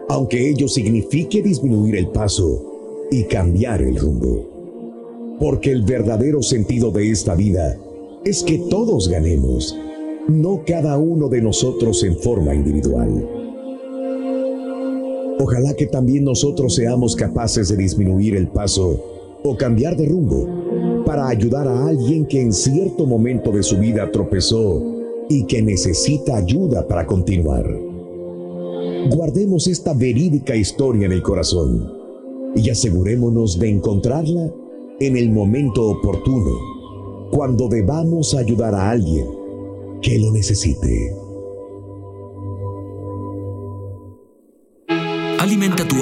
[0.08, 5.36] aunque ello signifique disminuir el paso y cambiar el rumbo.
[5.38, 7.78] Porque el verdadero sentido de esta vida
[8.24, 9.76] es que todos ganemos,
[10.28, 13.39] no cada uno de nosotros en forma individual.
[15.42, 19.03] Ojalá que también nosotros seamos capaces de disminuir el paso
[19.42, 20.46] o cambiar de rumbo
[21.07, 24.85] para ayudar a alguien que en cierto momento de su vida tropezó
[25.31, 27.64] y que necesita ayuda para continuar.
[29.11, 31.90] Guardemos esta verídica historia en el corazón
[32.55, 34.53] y asegurémonos de encontrarla
[34.98, 36.50] en el momento oportuno,
[37.33, 39.26] cuando debamos ayudar a alguien
[40.03, 41.29] que lo necesite.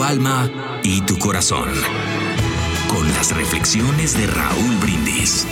[0.02, 0.50] Alma
[0.82, 1.68] y tu corazón
[2.88, 5.46] con las reflexiones de Raúl Brindis.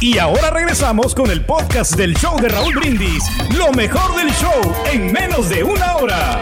[0.00, 3.24] Y ahora regresamos con el podcast del show de Raúl Brindis.
[3.56, 6.40] Lo mejor del show en menos de una hora.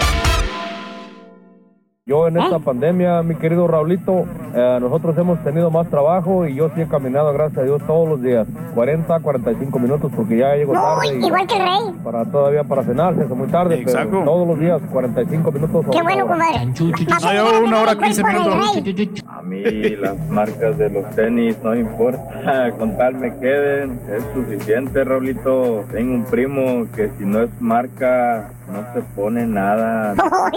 [2.10, 6.68] Yo en esta pandemia, mi querido Raulito, eh, nosotros hemos tenido más trabajo y yo
[6.74, 8.48] sí he caminado, gracias a Dios, todos los días.
[8.74, 11.06] 40, 45 minutos porque ya llego tarde.
[11.20, 12.00] y igual que el rey.
[12.02, 14.08] Para todavía para cenar, es muy tarde, Exacto.
[14.10, 15.86] pero todos los días, 45 minutos.
[15.92, 16.66] Qué bueno, compadre.
[17.08, 19.22] Más Ah, una hora, 15 minutos.
[19.28, 25.04] A mí las marcas de los tenis no importa, con tal me queden, es suficiente,
[25.04, 25.84] Raulito.
[25.92, 30.14] Tengo un primo que si no es marca no se pone nada.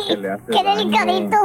[0.08, 1.38] que le hace Qué delicadito.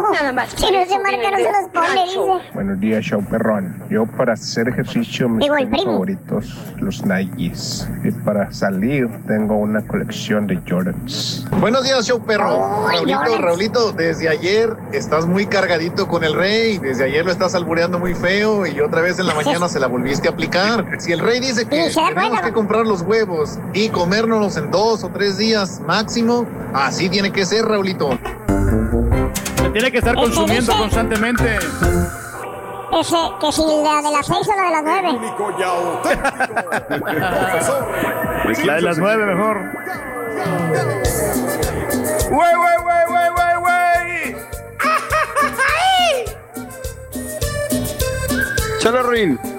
[0.56, 2.50] Si no se marca, no se los pone, dice.
[2.54, 3.82] Buenos días, show perrón.
[3.90, 5.92] Yo para hacer ejercicio, mis Digo, el tenis primo.
[5.92, 7.88] favoritos, los Nikes.
[8.04, 11.46] Y para salir, tengo una colección de Jordans.
[11.60, 12.86] Buenos días, show perro.
[12.88, 13.38] Ay, Raulito.
[13.38, 16.78] Raulito, desde ayer estás muy cargadito con el rey.
[16.78, 19.86] Desde ayer lo estás albureando muy feo y otra vez en la mañana se la
[19.86, 20.84] volviste a aplicar.
[20.98, 25.04] Si el rey dice que Sí, tenemos que comprar los huevos y comérnoslos en dos
[25.04, 28.18] o tres días máximo, así tiene que ser, Raulito.
[29.56, 31.58] Se tiene que estar consumiendo constantemente.
[32.90, 35.18] Ese, que si la de las seis o la de las nueve.
[38.64, 39.58] La de las nueve mejor.
[42.30, 44.36] ¡Wey, wey, wey, wey, wey, wey!
[48.80, 49.57] Chale, Ruin.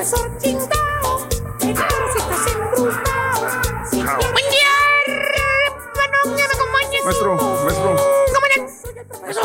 [0.00, 1.28] Profesor Chingao.
[1.60, 3.48] El se estás embrujado.
[3.90, 4.70] Si Buen día.
[7.04, 7.34] Maestro,
[7.64, 7.96] maestro.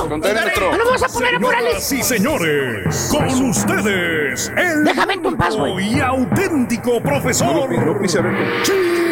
[0.10, 0.70] Maestro.
[0.70, 1.84] Bueno, vamos a poner murales.
[1.84, 5.98] Sí, señores, con ustedes, el Déjame en tu paz, güey.
[5.98, 7.70] y auténtico profesor.
[7.70, 9.05] No a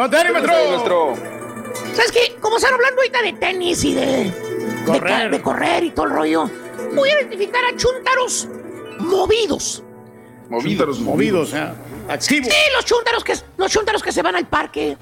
[0.00, 0.54] ¡Con tenis, maestro!
[0.54, 1.14] maestro.
[1.94, 2.36] ¿Sabes qué?
[2.40, 4.32] Como están hablando ahorita de tenis y de
[4.86, 5.30] Correr.
[5.30, 6.50] De, correr y todo el rollo,
[6.94, 8.48] voy a identificar a chuntaros
[8.98, 9.82] movidos.
[10.48, 11.00] Movidos.
[11.00, 11.68] Movidos, ¿eh?
[12.08, 12.48] Activos.
[12.48, 14.96] Sí, los chuntaros que, los chuntaros que se van al parque,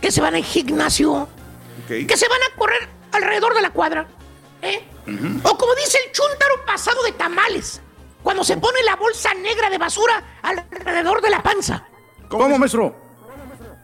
[0.00, 1.28] que se van al gimnasio,
[1.86, 4.08] que se van a correr alrededor de la cuadra.
[4.62, 4.82] ¿eh?
[5.44, 7.80] O como dice el chuntaro pasado de tamales,
[8.20, 11.86] cuando se pone la bolsa negra de basura alrededor de la panza.
[12.28, 12.99] ¿Cómo, maestro?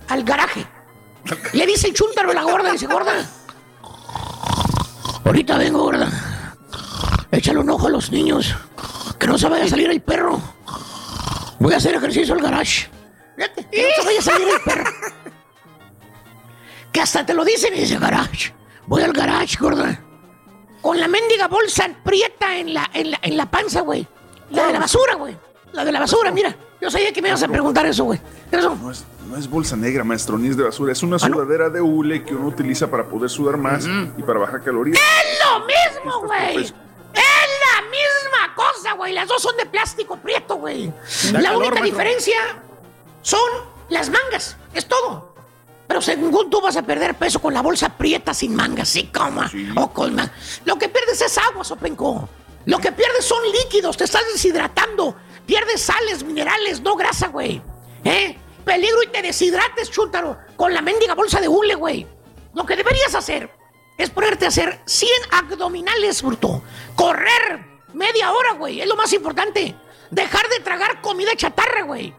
[0.09, 0.67] Al garaje.
[1.53, 3.13] Le dice el chúntaro a la gorda, dice, gorda,
[5.25, 6.09] ahorita vengo, gorda.
[7.33, 8.55] Échale un ojo a los niños,
[9.19, 10.41] que no se vaya a salir el perro.
[11.59, 12.89] Voy a hacer ejercicio al garage.
[13.71, 14.91] Que no se vaya a salir el perro.
[16.93, 18.55] Que hasta te lo dicen y dice, garage.
[18.87, 20.01] Voy al garage, gorda.
[20.81, 24.07] Con la mendiga bolsa prieta en la, en la, en la panza, güey.
[24.51, 25.37] La de la basura, güey.
[25.73, 26.57] La de la basura, mira.
[26.81, 28.21] Yo sabía que me ibas a preguntar eso, güey.
[28.51, 28.77] Eso.
[28.77, 30.93] No es, no es bolsa negra, maestro, ni es de basura.
[30.93, 34.63] Es una sudadera de hule que uno utiliza para poder sudar más y para bajar
[34.63, 34.99] calorías.
[34.99, 36.65] ¡Es lo mismo, güey!
[36.65, 39.15] ¡Es la misma cosa, güey!
[39.15, 40.93] Las dos son de plástico prieto, güey.
[41.33, 41.85] La calor, única maestro.
[41.85, 42.37] diferencia
[43.23, 43.51] son
[43.89, 44.57] las mangas.
[44.75, 45.35] Es todo.
[45.87, 49.43] Pero según tú vas a perder peso con la bolsa prieta sin mangas, sí, como.
[49.77, 50.17] O con
[50.65, 52.29] Lo que pierdes es agua, Sopenco.
[52.67, 55.15] Lo que pierdes son líquidos, te estás deshidratando.
[55.47, 57.63] Pierdes sales, minerales, no grasa, güey.
[58.05, 58.37] ¿Eh?
[58.65, 62.07] Peligro y te deshidrates, chúntaro, con la mendiga bolsa de hule, güey.
[62.55, 63.51] Lo que deberías hacer
[63.97, 66.63] es ponerte a hacer 100 abdominales, bruto.
[66.95, 68.81] Correr media hora, güey.
[68.81, 69.75] Es lo más importante.
[70.11, 72.15] Dejar de tragar comida chatarra, güey.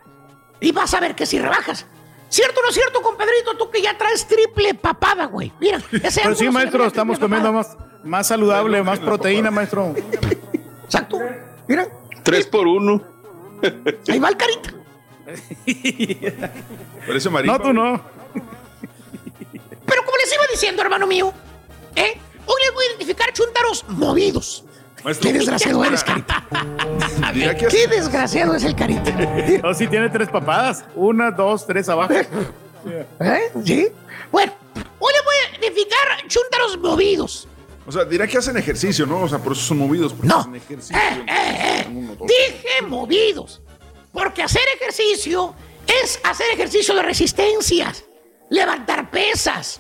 [0.59, 1.85] Y vas a ver que si rebajas.
[2.29, 3.55] ¿Cierto o no es cierto, compadrito?
[3.57, 5.51] Tú que ya traes triple papada, güey.
[5.59, 9.93] Mira, ese Pero sí, maestro, estamos comiendo más, más saludable, más proteína, maestro.
[10.85, 11.19] Exacto.
[11.67, 11.87] Mira.
[12.23, 13.01] Tres por uno.
[14.07, 14.73] Ahí va el carita.
[17.07, 17.57] Parece marimba.
[17.57, 18.01] No, tú no.
[19.85, 21.33] Pero como les iba diciendo, hermano mío,
[21.95, 22.19] ¿eh?
[22.45, 24.63] Hoy les voy a identificar chuntaros movidos.
[25.03, 26.45] Maestro, Qué desgraciado eres, Carita.
[27.69, 29.11] Qué desgraciado es el Carita.
[29.63, 30.85] No, sí tiene tres papadas.
[30.95, 32.13] Una, dos, tres abajo.
[32.13, 33.51] ¿Eh?
[33.63, 33.87] ¿Sí?
[34.31, 34.53] Bueno,
[34.99, 37.47] hoy les voy a identificar chuntaros movidos.
[37.87, 39.21] O sea, dirá que hacen ejercicio, ¿no?
[39.21, 40.11] O sea, por eso son movidos.
[40.13, 40.39] porque No.
[40.39, 40.97] hacen ejercicio.
[40.97, 42.17] Eh, eh, eh.
[42.21, 43.61] Dije movidos.
[44.11, 45.55] Porque hacer ejercicio
[45.87, 48.03] es hacer ejercicio de resistencias,
[48.49, 49.79] levantar pesas,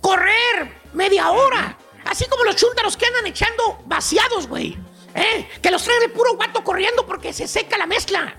[0.00, 1.78] correr media hora.
[2.06, 4.76] Así como los chúntaros que andan echando vaciados, güey.
[5.14, 5.48] ¿Eh?
[5.62, 8.34] Que los traen de puro guato corriendo porque se seca la mezcla.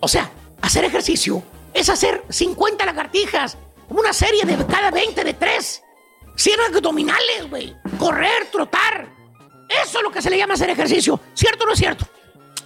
[0.00, 0.30] O sea,
[0.62, 1.42] hacer ejercicio
[1.72, 3.56] es hacer 50 lagartijas,
[3.88, 5.82] una serie de cada 20 de 3.
[6.34, 7.76] 100 abdominales, güey.
[7.98, 9.08] Correr, trotar.
[9.68, 11.20] Eso es lo que se le llama hacer ejercicio.
[11.34, 12.06] ¿Cierto o no es cierto?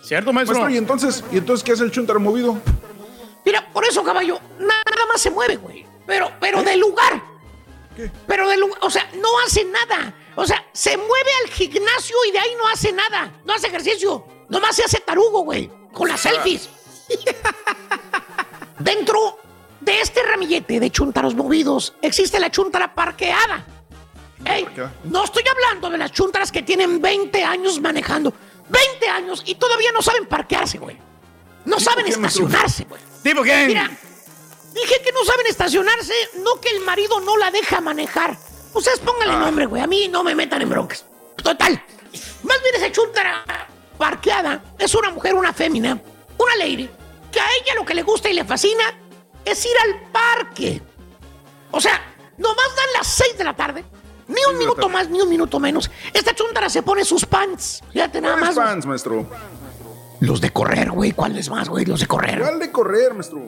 [0.03, 0.57] ¿Cierto, maestro?
[0.57, 2.59] Maestro, ¿y entonces, ¿y entonces qué hace el chuntaro movido?
[3.45, 5.87] Mira, por eso, caballo, nada más se mueve, güey.
[6.07, 7.23] Pero, pero de lugar.
[8.27, 10.15] Pero de lugar, o sea, no hace nada.
[10.37, 13.33] O sea, se mueve al gimnasio y de ahí no hace nada.
[13.45, 14.25] No hace ejercicio.
[14.49, 15.71] Nomás se hace tarugo, güey.
[15.93, 16.69] Con las selfies.
[18.79, 19.39] Dentro
[19.81, 23.67] de este ramillete de chuntaros movidos existe la chuntara parqueada.
[24.45, 24.67] Ey,
[25.05, 28.33] no estoy hablando de las chuntaras que tienen 20 años manejando.
[28.69, 30.99] 20 años y todavía no saben parquearse, güey.
[31.65, 33.01] No saben estacionarse, güey.
[33.23, 33.67] ¿Tipo quién?
[33.69, 33.91] Mira,
[34.75, 38.37] dije que no saben estacionarse, no que el marido no la deja manejar.
[38.73, 39.83] Ustedes pónganle nombre, güey.
[39.83, 41.05] A mí no me metan en broncas.
[41.37, 41.83] Total.
[42.43, 43.45] Más bien esa chuntara
[43.97, 46.01] parqueada es una mujer, una fémina,
[46.39, 46.89] una lady,
[47.31, 48.83] que a ella lo que le gusta y le fascina
[49.45, 50.81] es ir al parque.
[51.71, 52.01] O sea,
[52.39, 53.85] nomás dan las 6 de la tarde.
[54.29, 55.91] Ni un minuto más, ni un minuto menos.
[56.13, 57.83] Esta chuntara se pone sus pants.
[57.93, 58.55] Fíjate nada más.
[58.55, 59.27] ¿Cuáles fans, maestro?
[60.21, 61.13] Los de correr, güey.
[61.13, 61.85] ¿Cuáles más, güey?
[61.85, 62.41] Los de correr.
[62.41, 63.41] ¿Cuál de correr, maestro?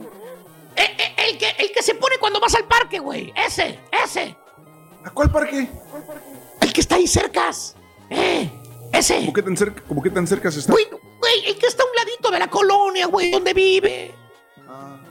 [0.77, 3.33] Eh, El que, el que se pone cuando vas al parque, güey.
[3.37, 4.37] Ese, ese.
[5.05, 5.69] ¿A cuál parque?
[6.61, 7.51] El que está ahí cerca.
[8.11, 8.51] Eh,
[8.93, 9.21] ese.
[9.21, 10.73] ¿Cómo que tan cerca, cómo que tan cerca se está?
[10.73, 10.89] Güey,
[11.21, 14.15] güey, el que está a un ladito de la colonia, güey, donde vive.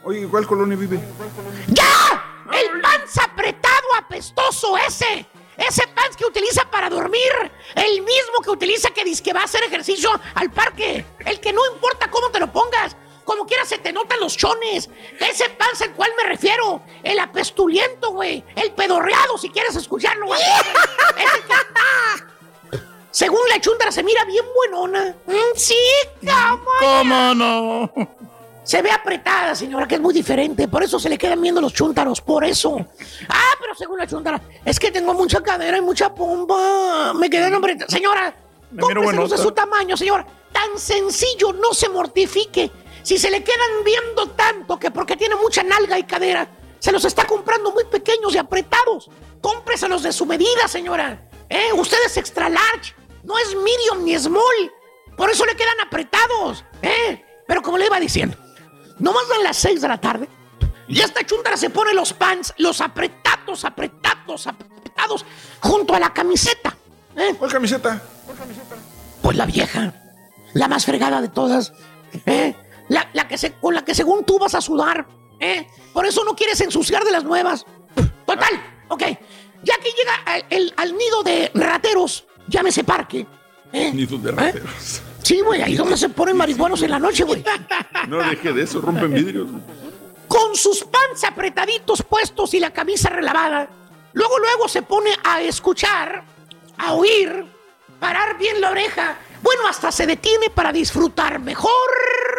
[0.04, 1.00] Oye, ¿cuál colonia vive?
[1.68, 2.22] ¡Ya!
[2.52, 5.26] El pants apretado apestoso ese.
[5.58, 7.52] Ese pants que utiliza para dormir.
[7.76, 11.06] El mismo que utiliza que dice que va a hacer ejercicio al parque.
[11.26, 12.96] El que no importa cómo te lo pongas.
[13.24, 14.90] Como quiera se te notan los chones.
[15.20, 16.82] Ese pants al cual me refiero.
[17.04, 18.44] El apestuliento, güey.
[18.56, 20.26] El pedorreado, si quieres escucharlo.
[20.28, 20.40] güey.
[21.16, 22.76] Que-
[23.12, 25.16] Según la chuntara se mira bien buenona.
[25.28, 25.78] Mm, sí,
[26.20, 26.66] cómo.
[26.80, 27.94] ¿Cómo no?
[28.64, 30.68] Se ve apretada, señora, que es muy diferente.
[30.68, 32.78] Por eso se le quedan viendo los chúntaros, por eso.
[33.28, 37.14] Ah, pero según la chúntara, es que tengo mucha cadera y mucha pompa.
[37.14, 37.78] Me quedé hombre.
[37.88, 38.34] Señora,
[38.80, 40.26] cómpreselos de su tamaño, señora.
[40.52, 42.72] Tan sencillo, no se mortifique.
[43.02, 46.48] Si se le quedan viendo tanto que porque tiene mucha nalga y cadera,
[46.80, 49.10] se los está comprando muy pequeños y apretados.
[49.42, 51.30] Cómpreselos de su medida, señora.
[51.50, 51.74] ¿Eh?
[51.74, 54.72] Usted es extra large, no es medium ni small.
[55.18, 56.64] Por eso le quedan apretados.
[56.82, 57.24] ¿Eh?
[57.46, 58.38] Pero como le iba diciendo,
[59.00, 60.28] nomás dan las 6 de la tarde
[60.88, 65.26] y esta chuntara se pone los pants, los apretados, apretados, apretados,
[65.62, 66.76] junto a la camiseta.
[67.16, 67.36] ¿eh?
[67.38, 68.02] ¿Cuál camiseta?
[69.22, 69.94] Pues la vieja,
[70.54, 71.74] la más fregada de todas,
[72.26, 72.56] ¿eh?
[72.90, 75.08] la, la que se, con la que según tú vas a sudar,
[75.40, 75.68] ¿eh?
[75.94, 77.66] Por eso no quieres ensuciar de las nuevas.
[78.26, 78.50] Total,
[78.90, 79.02] ok.
[79.64, 83.26] Ya que llega al, el- al nido de rateros, llámese parque.
[83.72, 83.92] ¿eh?
[83.94, 85.02] Nidos de rateros.
[85.24, 87.44] Sí, güey, ahí donde se ponen marihuanos en la noche, güey.
[88.08, 89.48] No deje de eso, rompen vidrios.
[90.28, 93.70] Con sus pants apretaditos puestos y la camisa relavada.
[94.14, 96.24] Luego, luego se pone a escuchar,
[96.78, 97.46] a oír,
[98.00, 99.18] parar bien la oreja.
[99.42, 101.72] Bueno, hasta se detiene para disfrutar mejor.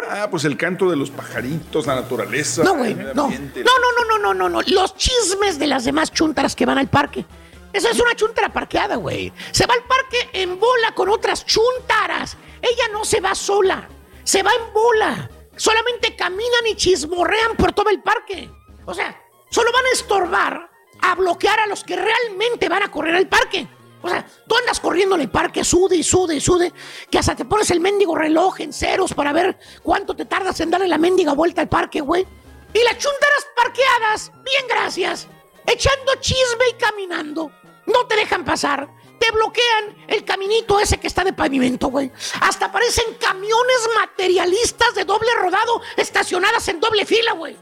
[0.09, 2.63] Ah, pues el canto de los pajaritos, la naturaleza.
[2.63, 2.93] No, güey.
[2.93, 4.61] No, no, no, no, no, no, no.
[4.67, 7.25] Los chismes de las demás chuntaras que van al parque.
[7.73, 9.33] Esa es una chuntara parqueada, güey.
[9.51, 12.37] Se va al parque en bola con otras chuntaras.
[12.65, 13.87] Ella no se va sola.
[14.23, 15.29] Se va en bola.
[15.55, 18.49] Solamente caminan y chismorrean por todo el parque.
[18.85, 23.15] O sea, solo van a estorbar, a bloquear a los que realmente van a correr
[23.15, 23.67] al parque.
[24.01, 26.73] O sea, tú andas corriendo en el parque, sude y sude y sude,
[27.09, 30.69] que hasta te pones el mendigo reloj en ceros para ver cuánto te tardas en
[30.69, 32.25] darle la mendiga vuelta al parque, güey.
[32.73, 35.27] Y las chuntaras parqueadas, bien gracias,
[35.65, 37.51] echando chisme y caminando.
[37.87, 38.89] No te dejan pasar.
[39.19, 42.11] Te bloquean el caminito ese que está de pavimento, güey.
[42.41, 47.57] Hasta aparecen camiones materialistas de doble rodado estacionadas en doble fila, güey.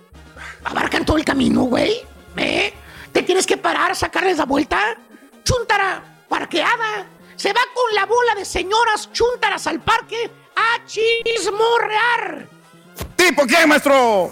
[0.63, 2.01] Abarcan todo el camino, güey.
[2.37, 2.73] ¿Eh?
[3.11, 4.97] Te tienes que parar, sacarles la vuelta.
[5.43, 7.07] Chuntara, parqueada.
[7.35, 12.47] Se va con la bola de señoras chuntaras al parque a chismorrear.
[13.15, 14.31] ¿Tipo quién, maestro?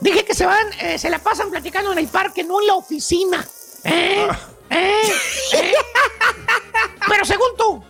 [0.00, 2.74] Dije que se van, eh, se la pasan platicando en el parque, no en la
[2.74, 3.44] oficina.
[3.84, 4.28] ¿Eh?
[4.70, 5.12] ¿Eh?
[5.54, 5.72] ¿Eh?
[7.08, 7.84] Pero según tú,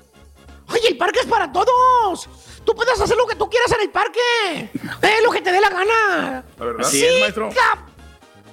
[0.73, 2.29] oye, el parque es para todos.
[2.65, 4.21] Tú puedes hacer lo que tú quieras en el parque.
[4.53, 6.45] Eh, lo que te dé la gana.
[6.59, 6.87] La verdad.
[6.87, 7.51] Así es, maestro.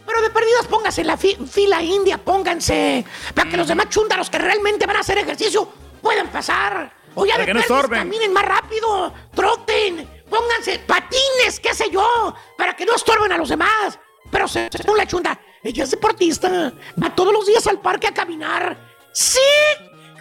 [0.06, 3.04] Pero de perdidas pónganse en la fi- fila india, pónganse.
[3.34, 5.68] Para que los demás chúntaros que realmente van a hacer ejercicio
[6.02, 6.94] puedan pasar.
[7.16, 7.62] O ya de que no
[7.98, 13.50] caminen más rápido, troten, pónganse patines, qué sé yo, para que no estorben a los
[13.50, 13.98] demás.
[14.32, 18.14] Pero se- según la chunda, ella es deportista, va todos los días al parque a
[18.14, 18.78] caminar.
[19.14, 19.40] ¡Sí!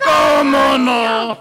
[0.02, 1.38] ¿Cómo no?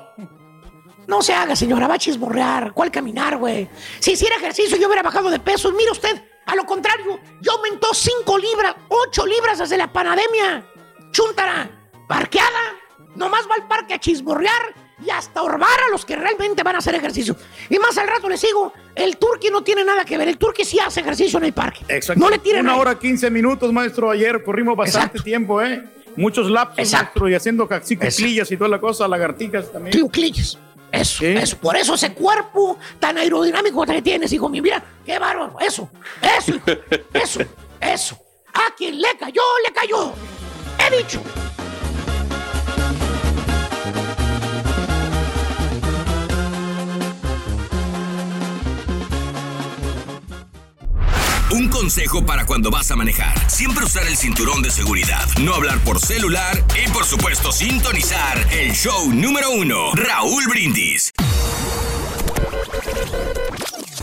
[1.08, 2.74] No se haga, señora, va a chismorrear.
[2.74, 3.70] ¿Cuál caminar, güey?
[4.00, 5.72] Si hiciera ejercicio, yo hubiera bajado de peso.
[5.74, 10.66] Mire usted, a lo contrario, yo aumentó 5 libras, 8 libras desde la pandemia.
[11.12, 11.70] Chuntara,
[12.08, 12.76] parqueada,
[13.16, 14.74] nomás va al parque a chismorrear
[15.06, 17.36] y hasta orbar a los que realmente van a hacer ejercicio.
[17.70, 20.28] Y más al rato les digo, el turqui no tiene nada que ver.
[20.28, 21.82] El turqui sí hace ejercicio en el parque.
[21.88, 22.20] Exacto.
[22.22, 22.80] No le tiren Una ahí.
[22.80, 24.12] hora 15 minutos, maestro.
[24.12, 25.84] Ayer corrimos bastante tiempo, ¿eh?
[26.16, 27.06] Muchos lapsos, Exacto.
[27.06, 30.00] maestro, y haciendo cuclillas y toda la cosa, lagartijas también.
[30.00, 30.58] Cuclillas.
[30.92, 31.58] Eso, eso.
[31.58, 34.62] Por eso ese cuerpo tan aerodinámico que tienes, hijo mío.
[34.62, 35.58] Mira, qué bárbaro.
[35.60, 35.90] Eso,
[36.38, 36.66] eso, hijo.
[37.14, 37.40] eso,
[37.82, 38.20] eso.
[38.54, 40.14] A quien le cayó, le cayó.
[40.78, 41.20] He dicho.
[51.54, 53.32] Un consejo para cuando vas a manejar.
[53.48, 58.72] Siempre usar el cinturón de seguridad, no hablar por celular y por supuesto sintonizar el
[58.72, 61.12] show número uno, Raúl Brindis.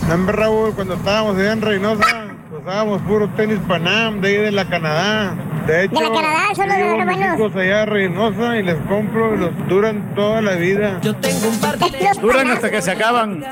[0.08, 2.26] Hombre, Raúl, cuando estábamos allá en Reynosa,
[2.56, 5.34] usábamos puro tenis Panam de ahí de la Canadá.
[5.66, 7.36] De hecho, De la Canadá, son los yo llevo de buenos.
[7.36, 11.00] hijos allá a Reynosa y les compro y los duran toda la vida.
[11.02, 11.76] Yo tengo un par
[12.20, 13.44] Duran hasta que se acaban.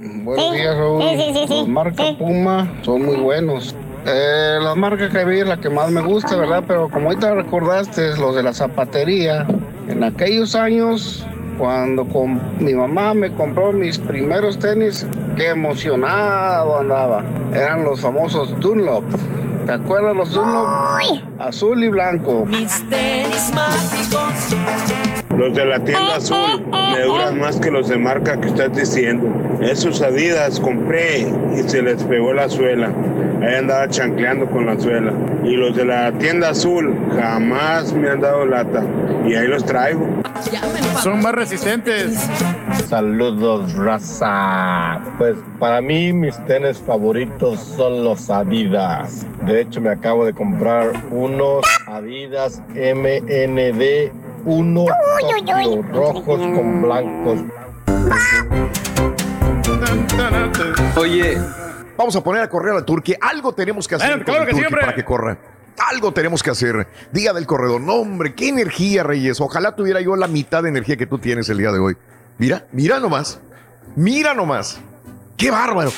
[0.00, 1.02] Buenos días, Raúl.
[1.02, 1.58] Sí, sí, sí, sí.
[1.60, 3.74] Los marca Puma son muy buenos.
[4.06, 6.64] Eh, la marca que vi es la que más me gusta, ¿verdad?
[6.66, 9.46] Pero como ahorita recordaste, los de la zapatería,
[9.88, 11.24] en aquellos años,
[11.58, 17.24] cuando con mi mamá me compró mis primeros tenis, qué emocionado andaba.
[17.54, 19.04] Eran los famosos Dunlop.
[19.64, 20.68] ¿Te acuerdas los Dunlop?
[21.38, 22.44] Azul y blanco.
[22.46, 25.13] Mis tenis mágicos.
[25.36, 29.28] Los de la tienda azul me duran más que los de marca que estás diciendo.
[29.60, 31.26] Esos Adidas compré
[31.56, 32.90] y se les pegó la suela.
[33.42, 35.12] Ahí andaba chancleando con la suela.
[35.42, 38.84] Y los de la tienda azul jamás me han dado lata.
[39.26, 40.06] Y ahí los traigo.
[41.02, 42.28] Son más resistentes.
[42.88, 45.00] Saludos, raza.
[45.18, 49.26] Pues para mí mis tenis favoritos son los Adidas.
[49.46, 54.12] De hecho, me acabo de comprar unos Adidas MND
[54.44, 54.84] 1
[55.20, 57.40] Tokio, rojos con blancos.
[60.96, 61.38] Oye.
[61.96, 63.14] Vamos a poner a correr al Turqui.
[63.20, 65.38] Algo tenemos que hacer Bueno, con claro el que para que corra.
[65.90, 66.88] Algo tenemos que hacer.
[67.12, 67.80] Día del corredor.
[67.80, 69.40] No, hombre, qué energía, Reyes.
[69.40, 71.96] Ojalá tuviera yo la mitad de energía que tú tienes el día de hoy.
[72.38, 73.40] Mira, mira nomás.
[73.96, 74.80] Mira nomás.
[75.36, 75.92] Qué bárbaro.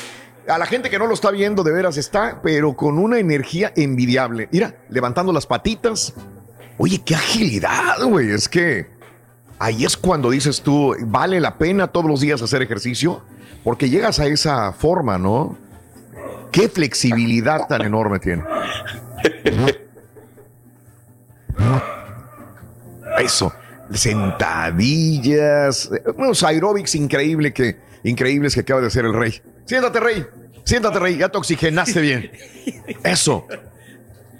[0.47, 3.73] A la gente que no lo está viendo, de veras está, pero con una energía
[3.75, 4.47] envidiable.
[4.51, 6.13] Mira, levantando las patitas.
[6.77, 8.31] Oye, qué agilidad, güey.
[8.31, 8.87] Es que
[9.59, 13.23] ahí es cuando dices tú, vale la pena todos los días hacer ejercicio,
[13.63, 15.57] porque llegas a esa forma, ¿no?
[16.51, 18.43] Qué flexibilidad tan enorme tiene.
[23.19, 23.51] Eso,
[23.91, 29.41] sentadillas, unos aeróbics increíbles que, increíbles que acaba de hacer el rey.
[29.65, 30.25] Siéntate, rey.
[30.63, 31.17] Siéntate, rey.
[31.17, 32.31] Ya te oxigenaste bien.
[33.03, 33.47] Eso.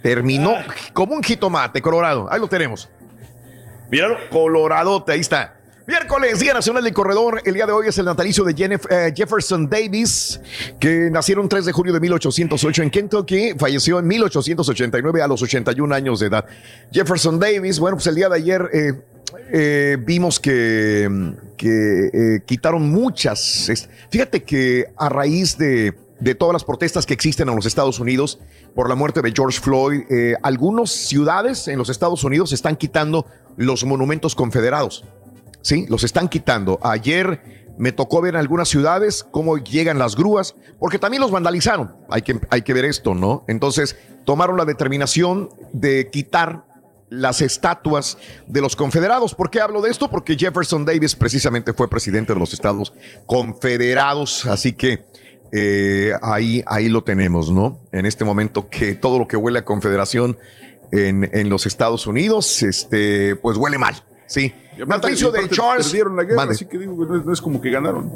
[0.02, 0.56] Terminó
[0.94, 2.28] como un jitomate colorado.
[2.32, 2.90] Ahí lo tenemos.
[3.90, 5.58] Míralo, coloradote, ahí está.
[5.88, 7.42] Miércoles, Día Nacional del Corredor.
[7.46, 8.54] El día de hoy es el natalicio de
[8.90, 10.42] eh, Jefferson Davis,
[10.82, 15.96] que nacieron 3 de julio de 1808 en Kentucky, falleció en 1889 a los 81
[15.96, 16.46] años de edad.
[16.92, 18.94] Jefferson Davis, bueno, pues el día de ayer eh,
[19.54, 21.10] eh, vimos que,
[21.56, 23.88] que quitaron muchas.
[24.10, 28.40] Fíjate que a raíz de, de todas las protestas que existen en los Estados Unidos
[28.76, 33.26] por la muerte de George Floyd, eh, algunas ciudades en los Estados Unidos están quitando
[33.56, 35.04] los monumentos confederados.
[35.62, 36.80] Sí, los están quitando.
[36.82, 41.96] Ayer me tocó ver en algunas ciudades cómo llegan las grúas, porque también los vandalizaron.
[42.10, 43.44] Hay que, hay que ver esto, ¿no?
[43.48, 46.66] Entonces tomaron la determinación de quitar
[47.10, 49.34] las estatuas de los confederados.
[49.34, 50.10] ¿Por qué hablo de esto?
[50.10, 52.94] Porque Jefferson Davis precisamente fue presidente de los estados
[53.26, 55.06] confederados, así que
[55.52, 57.80] eh, ahí, ahí lo tenemos, ¿no?
[57.92, 60.38] En este momento que todo lo que huele a confederación
[60.92, 63.96] en, en los Estados Unidos, este, pues huele mal,
[64.26, 64.54] sí.
[64.86, 65.88] Natalicio y de Charles.
[65.88, 66.54] Perdieron la guerra, Mande.
[66.56, 68.12] así que digo que no es, no es como que ganaron.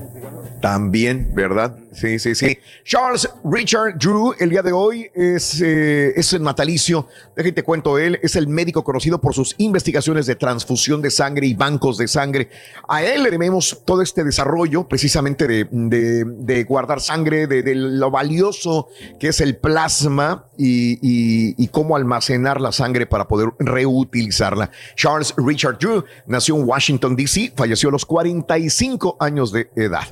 [0.62, 1.76] También, ¿verdad?
[1.91, 2.57] Sí, sí, sí.
[2.86, 7.07] Charles Richard Drew, el día de hoy es, eh, es el natalicio.
[7.36, 11.47] Déjate te cuento, él es el médico conocido por sus investigaciones de transfusión de sangre
[11.47, 12.49] y bancos de sangre.
[12.88, 17.74] A él le debemos todo este desarrollo precisamente de, de- de guardar sangre, de, de
[17.76, 18.88] lo valioso
[19.20, 24.70] que es el plasma y, y- y cómo almacenar la sangre para poder reutilizarla.
[24.95, 30.04] Charles Richard Drew nació en Washington, D.C., falleció a los 45 años de edad.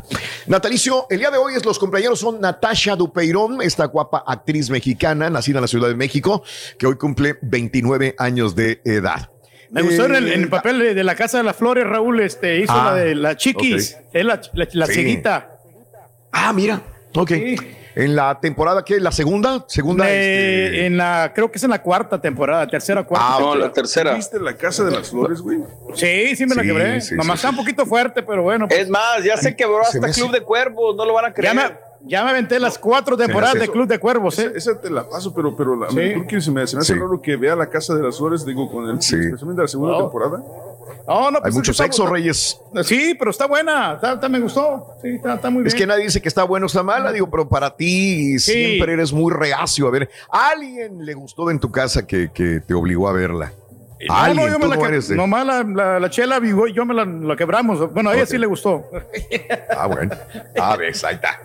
[0.48, 5.30] Natalicio, el día de hoy es, los cumpleaños son Natasha Dupeirón, esta guapa actriz mexicana,
[5.30, 6.44] nacida en la Ciudad de México,
[6.78, 9.30] que hoy cumple 29 años de edad.
[9.72, 12.20] Me gustó en, el, Eh, en el papel de, la Casa de las Flores, Raúl,
[12.22, 14.06] este, hizo Ah, la de la Chiquis, ok.
[14.14, 14.94] es la, la, la Sí.
[14.94, 15.60] cieguita.
[16.32, 16.82] Ah, mira,
[17.16, 17.32] ok.
[17.96, 19.00] En la temporada, ¿qué?
[19.00, 19.66] ¿La segunda?
[19.68, 20.10] Segunda.
[20.10, 23.36] Eh, este, En la, creo que es en la cuarta temporada, tercera, cuarta.
[23.36, 24.14] Ah, No, la tercera.
[24.14, 25.60] ¿Viste la casa de las flores, güey?
[25.96, 27.02] Sí, sí me la Sí, quebré.
[27.02, 28.68] sí, Nomás sí, está un poquito fuerte, pero bueno.
[28.68, 28.80] pues.
[28.80, 31.56] Es más, ya se quebró hasta Club de Cuervos, no lo van a Ya creer.
[31.56, 34.52] me, ya me aventé las cuatro temporadas Sí, de Club de Cuervos, ¿eh?
[34.56, 35.96] Esa te la paso, pero, pero la, Sí.
[35.98, 36.94] me, se me hace Sí.
[36.94, 39.94] raro que vea la casa de las flores, digo, con el especialmente de la segunda
[39.94, 40.04] No.
[40.04, 40.42] temporada.
[41.10, 42.62] No, no, Hay pues mucho está- sexo, Reyes.
[42.84, 43.93] Sí, pero está buena.
[43.95, 44.93] Está, está- me gustó.
[45.01, 45.68] Sí, está, muy bien.
[45.68, 48.51] Es que nadie dice que está bueno o está mala, digo, pero para ti Sí.
[48.53, 49.88] siempre eres muy reacio.
[49.88, 53.51] A ver, ¿a alguien le gustó en tu casa que, que te obligó a verla?
[54.07, 54.45] No, ¿A alguien?
[54.45, 56.39] no, yo me la no que- eres de- nomás la, la, la chela
[56.74, 57.91] yo me la, la quebramos.
[57.91, 58.86] Bueno, a ella sí le gustó.
[59.76, 60.16] Ah, bueno.
[60.62, 61.39] A ver, ahí está.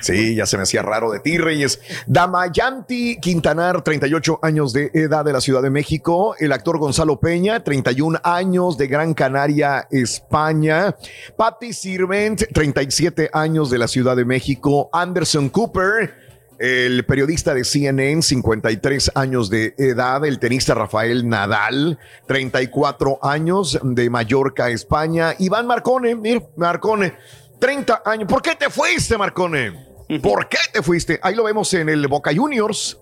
[0.00, 1.80] Sí, ya se me hacía raro de ti, Reyes.
[2.06, 6.34] Damayanti Quintanar, 38 años de edad de la Ciudad de México.
[6.38, 10.94] El actor Gonzalo Peña, 31 años de Gran Canaria, España.
[11.36, 14.90] Patty Sirvent, 37 años de la Ciudad de México.
[14.92, 16.26] Anderson Cooper,
[16.58, 24.08] el periodista de CNN, 53 años de edad, el tenista Rafael Nadal, 34 años de
[24.10, 25.34] Mallorca, España.
[25.38, 27.14] Iván Marcone, mira, Marcone,
[27.58, 28.28] 30 años.
[28.28, 29.86] ¿Por qué te fuiste, Marcone?
[30.22, 31.18] ¿Por qué te fuiste?
[31.22, 32.98] Ahí lo vemos en el Boca Juniors.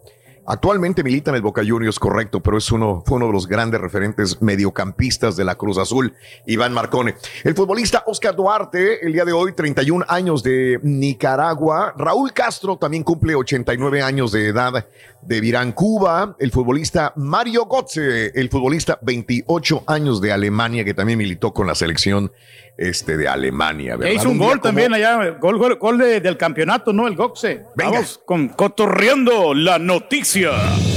[0.47, 3.81] Actualmente milita en el Boca Juniors, correcto, pero es uno, fue uno de los grandes
[3.81, 6.13] referentes mediocampistas de la Cruz Azul,
[6.47, 7.15] Iván Marcone.
[7.45, 11.95] El futbolista Oscar Duarte, el día de hoy, 31 años de Nicaragua.
[11.97, 14.87] Raúl Castro también cumple 89 años de edad
[15.23, 16.37] de Virán, Cuba.
[16.39, 21.75] El futbolista Mario Götze, el futbolista 28 años de Alemania, que también militó con la
[21.75, 22.31] selección
[22.77, 23.95] este, de Alemania.
[23.95, 24.15] E ¿verdad?
[24.15, 27.07] hizo un gol como- también allá, gol, gol, gol de- del campeonato, ¿no?
[27.07, 27.15] El.
[27.15, 27.91] Venga.
[27.93, 30.34] Vamos con Cotorreando la noticia.
[30.35, 30.94] Muy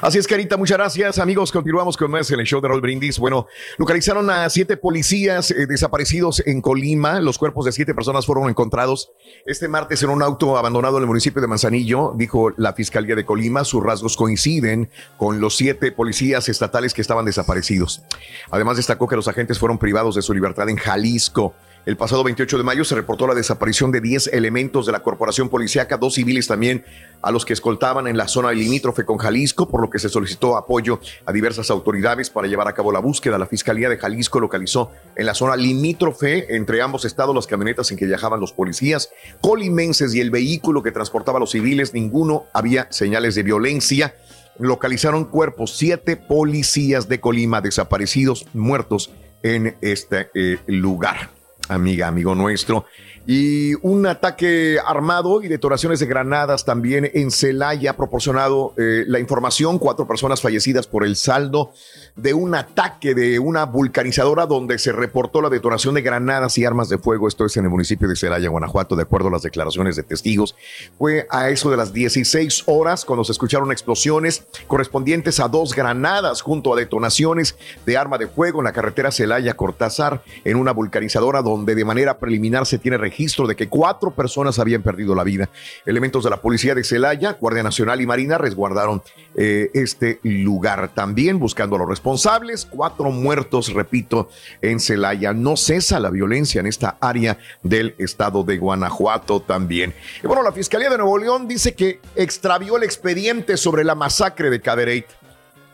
[0.00, 1.18] Así es, Carita, muchas gracias.
[1.18, 3.18] Amigos, continuamos con más en el show de Roll Brindis.
[3.18, 3.46] Bueno,
[3.76, 7.20] localizaron a siete policías eh, desaparecidos en Colima.
[7.20, 9.12] Los cuerpos de siete personas fueron encontrados
[9.44, 13.26] este martes en un auto abandonado en el municipio de Manzanillo, dijo la Fiscalía de
[13.26, 13.62] Colima.
[13.64, 14.88] Sus rasgos coinciden
[15.18, 18.02] con los siete policías estatales que estaban desaparecidos.
[18.50, 21.54] Además, destacó que los agentes fueron privados de su libertad en Jalisco.
[21.86, 25.48] El pasado 28 de mayo se reportó la desaparición de 10 elementos de la corporación
[25.48, 26.84] policíaca, dos civiles también
[27.22, 30.56] a los que escoltaban en la zona limítrofe con Jalisco, por lo que se solicitó
[30.56, 33.38] apoyo a diversas autoridades para llevar a cabo la búsqueda.
[33.38, 37.96] La Fiscalía de Jalisco localizó en la zona limítrofe entre ambos estados las camionetas en
[37.96, 39.10] que viajaban los policías
[39.40, 41.94] colimenses y el vehículo que transportaba a los civiles.
[41.94, 44.14] Ninguno había señales de violencia
[44.58, 49.10] localizaron cuerpos, siete policías de Colima desaparecidos, muertos
[49.42, 51.30] en este eh, lugar,
[51.70, 52.86] amiga, amigo nuestro.
[53.32, 59.78] Y un ataque armado y detonaciones de granadas también en Celaya, proporcionado eh, la información,
[59.78, 61.70] cuatro personas fallecidas por el saldo
[62.16, 66.88] de un ataque de una vulcanizadora donde se reportó la detonación de granadas y armas
[66.88, 67.28] de fuego.
[67.28, 70.56] Esto es en el municipio de Celaya, Guanajuato, de acuerdo a las declaraciones de testigos.
[70.98, 76.42] Fue a eso de las 16 horas cuando se escucharon explosiones correspondientes a dos granadas
[76.42, 77.54] junto a detonaciones
[77.86, 82.66] de arma de fuego en la carretera Celaya-Cortázar en una vulcanizadora donde de manera preliminar
[82.66, 85.50] se tiene registro de que cuatro personas habían perdido la vida.
[85.84, 89.02] Elementos de la policía de Celaya, Guardia Nacional y Marina resguardaron
[89.34, 92.66] eh, este lugar también buscando a los responsables.
[92.66, 94.30] Cuatro muertos, repito,
[94.62, 95.34] en Celaya.
[95.34, 99.94] No cesa la violencia en esta área del estado de Guanajuato también.
[100.22, 104.48] Y bueno, la Fiscalía de Nuevo León dice que extravió el expediente sobre la masacre
[104.48, 105.19] de Cadereyta.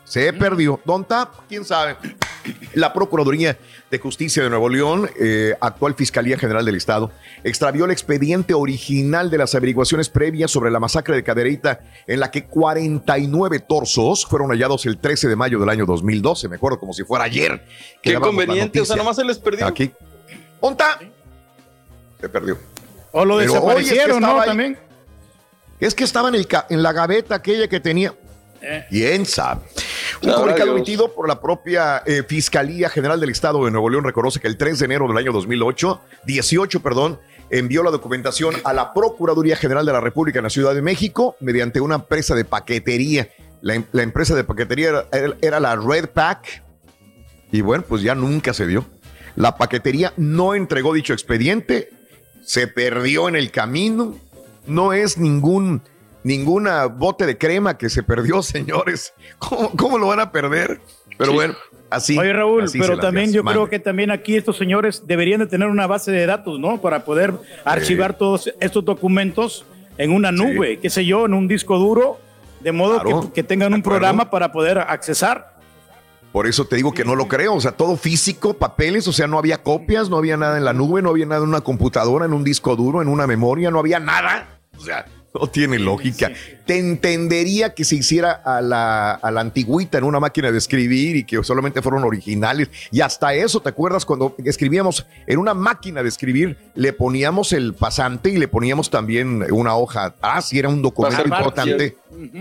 [0.07, 0.79] Se perdió.
[0.85, 1.29] ¿Dónde está?
[1.49, 1.97] ¿Quién sabe?
[2.75, 3.57] La Procuraduría
[3.91, 7.11] de Justicia de Nuevo León, eh, actual Fiscalía General del Estado,
[7.43, 12.31] extravió el expediente original de las averiguaciones previas sobre la masacre de Cadereyta, en la
[12.31, 16.47] que 49 torsos fueron hallados el 13 de mayo del año 2012.
[16.47, 17.65] Me acuerdo como si fuera ayer.
[18.01, 19.65] Qué conveniente, o sea, nomás se les perdió.
[19.67, 19.91] Aquí.
[20.61, 20.99] ¿Dónde está?
[22.21, 22.57] Se perdió.
[23.11, 24.39] O lo Pero, oye, es que desaparecieron, ¿no?
[24.39, 24.47] ahí.
[24.47, 24.77] También.
[25.81, 28.13] Es que estaba en, el ca- en la gaveta aquella que tenía.
[28.89, 29.61] ¿Quién sabe?
[30.21, 30.77] Un comunicado Dios.
[30.77, 34.57] emitido por la propia eh, Fiscalía General del Estado de Nuevo León reconoce que el
[34.57, 39.85] 3 de enero del año 2008, 18, perdón, envió la documentación a la Procuraduría General
[39.85, 43.29] de la República en la Ciudad de México mediante una empresa de paquetería.
[43.61, 46.63] La, em- la empresa de paquetería era, era- era la Red Pack
[47.51, 48.85] y bueno, pues ya nunca se dio.
[49.35, 51.89] La paquetería no entregó dicho expediente,
[52.43, 54.17] se perdió en el camino,
[54.65, 55.81] no es ningún
[56.27, 59.13] ninguna bote de crema que se perdió, señores.
[59.39, 60.81] ¿Cómo, cómo lo van a perder?
[61.17, 61.55] Pero bueno,
[61.89, 62.17] así.
[62.17, 65.67] Oye, Raúl, así pero también yo creo que también aquí estos señores deberían de tener
[65.67, 66.79] una base de datos, ¿no?
[66.79, 67.33] Para poder
[67.65, 69.65] archivar todos estos documentos
[69.97, 72.19] en una nube, qué sé yo, en un disco duro,
[72.59, 75.57] de modo Claro, que, que tengan un programa para poder accesar.
[76.31, 77.55] Por eso te digo que no lo creo.
[77.55, 80.73] O sea, todo físico, papeles, o sea, no había copias, no había nada en la
[80.73, 83.79] nube, no había nada en una computadora, en un disco duro, en una memoria, no
[83.79, 84.59] había nada.
[84.77, 86.31] O sea, no tiene lógica.
[86.65, 91.15] Te entendería que se hiciera a la, a la antigüita en una máquina de escribir
[91.15, 92.69] y que solamente fueron originales.
[92.91, 96.57] Y hasta eso, ¿te acuerdas cuando escribíamos en una máquina de escribir?
[96.75, 101.23] Le poníamos el pasante y le poníamos también una hoja atrás y era un documento
[101.23, 101.97] importante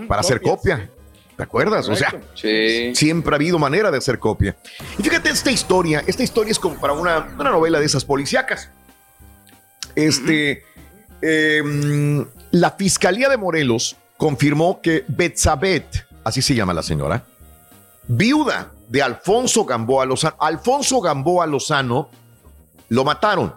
[0.09, 0.91] para hacer copia.
[1.37, 1.87] ¿Te acuerdas?
[1.89, 4.57] O sea, siempre ha habido manera de hacer copia.
[4.99, 8.71] Y fíjate esta historia, esta historia es como para una, una novela de esas policíacas.
[9.95, 10.63] Este,
[12.51, 17.25] la Fiscalía de Morelos confirmó que Betsabet, así se llama la señora,
[18.09, 22.11] viuda de Alfonso Gamboa Lozano, Alfonso Gamboa Lozano,
[22.89, 23.55] lo mataron.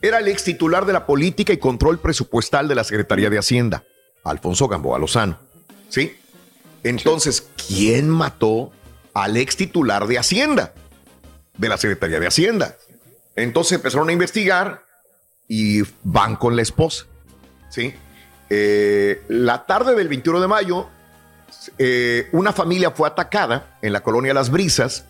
[0.00, 3.84] Era el ex titular de la política y control presupuestal de la Secretaría de Hacienda,
[4.24, 5.38] Alfonso Gamboa Lozano.
[5.88, 6.16] ¿Sí?
[6.82, 8.72] Entonces, ¿quién mató
[9.14, 10.74] al ex titular de Hacienda?
[11.56, 12.76] De la Secretaría de Hacienda.
[13.36, 14.84] Entonces empezaron a investigar
[15.48, 17.06] y van con la esposa.
[17.72, 17.94] ¿Sí?
[18.50, 20.88] Eh, la tarde del 21 de mayo,
[21.78, 25.06] eh, una familia fue atacada en la colonia Las Brisas.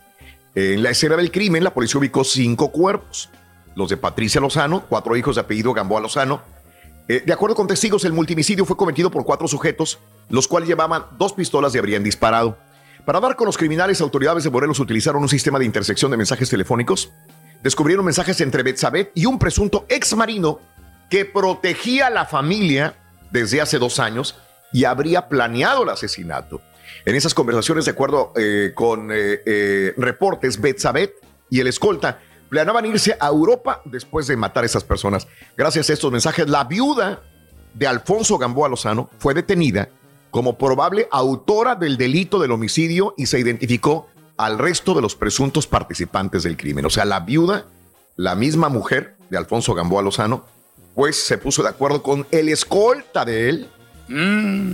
[0.54, 3.30] En la escena del crimen, la policía ubicó cinco cuerpos.
[3.74, 6.42] Los de Patricia Lozano, cuatro hijos de apellido Gamboa Lozano.
[7.08, 9.98] Eh, de acuerdo con testigos, el multimicidio fue cometido por cuatro sujetos,
[10.28, 12.58] los cuales llevaban dos pistolas y habrían disparado.
[13.04, 16.48] Para dar con los criminales, autoridades de Morelos utilizaron un sistema de intersección de mensajes
[16.48, 17.10] telefónicos.
[17.60, 20.60] Descubrieron mensajes entre Betsabet y un presunto ex marino
[21.12, 22.94] que protegía a la familia
[23.30, 24.34] desde hace dos años
[24.72, 26.62] y habría planeado el asesinato.
[27.04, 31.12] En esas conversaciones, de acuerdo eh, con eh, eh, reportes, Betsabet
[31.50, 35.28] y el escolta planeaban irse a Europa después de matar a esas personas.
[35.54, 37.20] Gracias a estos mensajes, la viuda
[37.74, 39.90] de Alfonso Gamboa Lozano fue detenida
[40.30, 44.08] como probable autora del delito del homicidio y se identificó
[44.38, 46.86] al resto de los presuntos participantes del crimen.
[46.86, 47.66] O sea, la viuda,
[48.16, 50.46] la misma mujer de Alfonso Gamboa Lozano,
[50.95, 53.68] pues se puso de acuerdo con el escolta de él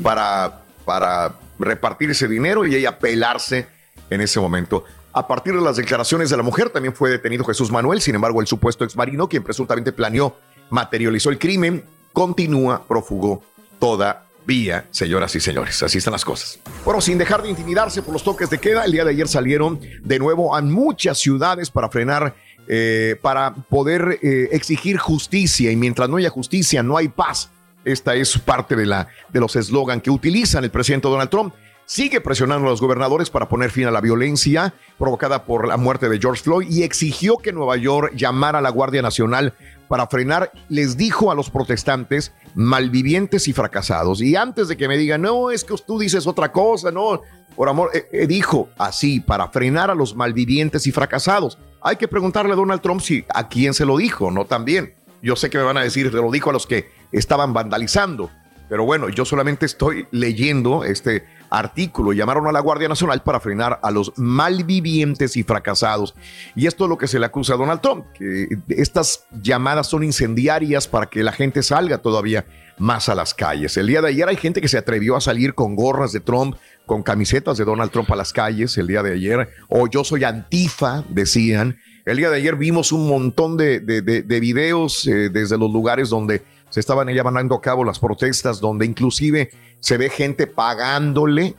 [0.03, 3.67] para, para repartir ese dinero y ella pelarse
[4.11, 4.85] en ese momento.
[5.13, 8.01] A partir de las declaraciones de la mujer, también fue detenido Jesús Manuel.
[8.01, 10.37] Sin embargo, el supuesto exmarino, quien presuntamente planeó,
[10.71, 13.43] materializó el crimen, continúa prófugo
[13.79, 15.83] todavía, señoras y señores.
[15.83, 16.61] Así están las cosas.
[16.85, 19.81] Bueno, sin dejar de intimidarse por los toques de queda, el día de ayer salieron
[20.03, 22.35] de nuevo a muchas ciudades para frenar,
[22.69, 25.73] eh, para poder eh, exigir justicia.
[25.73, 27.51] Y mientras no haya justicia, no hay paz.
[27.85, 31.55] Esta es parte de, la, de los eslogan que utilizan el presidente Donald Trump
[31.89, 36.11] sigue presionando a los gobernadores para poner fin a la violencia provocada por la muerte
[36.11, 39.55] de George Floyd y exigió que Nueva York llamara a la Guardia Nacional
[39.89, 44.21] para frenar, les dijo a los protestantes malvivientes y fracasados.
[44.21, 47.23] Y antes de que me digan, no, es que tú dices otra cosa, no,
[47.57, 51.57] por amor, eh, dijo así, para frenar a los malvivientes y fracasados.
[51.81, 54.95] Hay que preguntarle a Donald Trump si a quién se lo dijo, no también.
[55.23, 58.31] Yo sé que me van a decir, se lo dijo a los que estaban vandalizando.
[58.69, 62.13] Pero bueno, yo solamente estoy leyendo este artículo.
[62.13, 66.15] Llamaron a la Guardia Nacional para frenar a los malvivientes y fracasados.
[66.55, 70.05] Y esto es lo que se le acusa a Donald Trump, que estas llamadas son
[70.05, 72.45] incendiarias para que la gente salga todavía
[72.77, 73.77] más a las calles.
[73.79, 76.57] El día de ayer hay gente que se atrevió a salir con gorras de Trump,
[76.89, 80.25] con camisetas de Donald Trump a las calles el día de ayer, o yo soy
[80.25, 81.79] antifa, decían.
[82.05, 86.43] El día de ayer vimos un montón de, de, videos eh, desde los lugares donde
[86.71, 91.55] se estaban llevando a cabo las protestas, donde inclusive se ve gente pagándole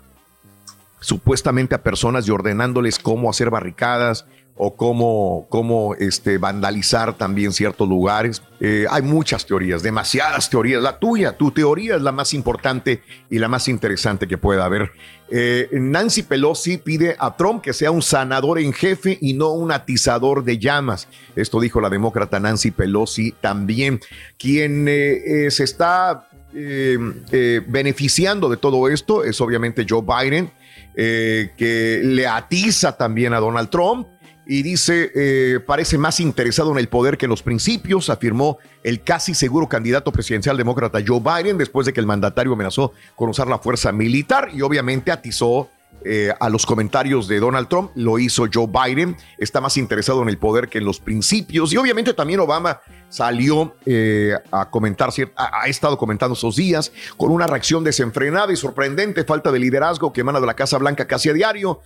[0.99, 4.25] supuestamente a personas y ordenándoles cómo hacer barricadas
[4.61, 8.43] o cómo, cómo este, vandalizar también ciertos lugares.
[8.59, 10.83] Eh, hay muchas teorías, demasiadas teorías.
[10.83, 14.91] La tuya, tu teoría es la más importante y la más interesante que pueda haber.
[15.31, 19.71] Eh, Nancy Pelosi pide a Trump que sea un sanador en jefe y no un
[19.71, 21.07] atizador de llamas.
[21.37, 24.01] Esto dijo la demócrata Nancy Pelosi también,
[24.37, 30.51] quien eh, se está beneficiando de todo esto es obviamente Joe Biden,
[30.95, 34.07] que le atiza también a Donald Trump
[34.51, 39.03] y dice, eh, parece más interesado en el poder que en los principios, afirmó el
[39.03, 43.47] casi seguro candidato presidencial demócrata Joe Biden después de que el mandatario amenazó con usar
[43.47, 45.69] la fuerza militar y obviamente atizó
[46.03, 50.29] eh, a los comentarios de Donald Trump, lo hizo Joe Biden, está más interesado en
[50.29, 51.71] el poder que en los principios.
[51.71, 57.29] Y obviamente también Obama salió eh, a comentar, ha, ha, estado comentando esos días con
[57.31, 61.29] una reacción desenfrenada y sorprendente, falta de liderazgo que emana de la Casa Blanca casi
[61.29, 61.81] a diario.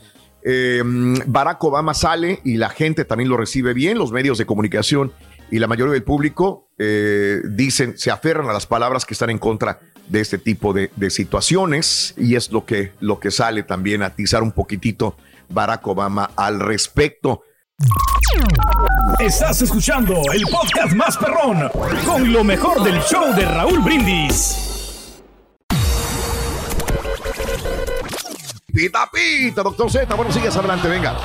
[0.45, 0.81] Eh,
[1.25, 5.13] Barack Obama sale y la gente también lo recibe bien, los medios de comunicación
[5.53, 9.37] y la mayoría del público eh, dicen, se aferran a las palabras que están en
[9.37, 14.07] contra de este tipo de, situaciones y es lo que, lo que sale también a
[14.07, 15.15] atizar un poquitito
[15.49, 17.43] Barack Obama al respecto.
[19.19, 21.69] Estás escuchando el podcast más perrón
[22.05, 24.72] con lo mejor del show de Raúl Brindis.
[28.73, 30.15] Pita, pita, doctor Z.
[30.15, 31.15] Bueno, sigues adelante, venga.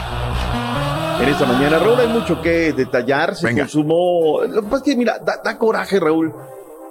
[1.19, 3.35] En esta mañana, Raúl, hay mucho que detallar.
[3.35, 4.43] Se consumó.
[4.47, 6.31] Lo que pasa es que, mira, da, coraje, Raúl.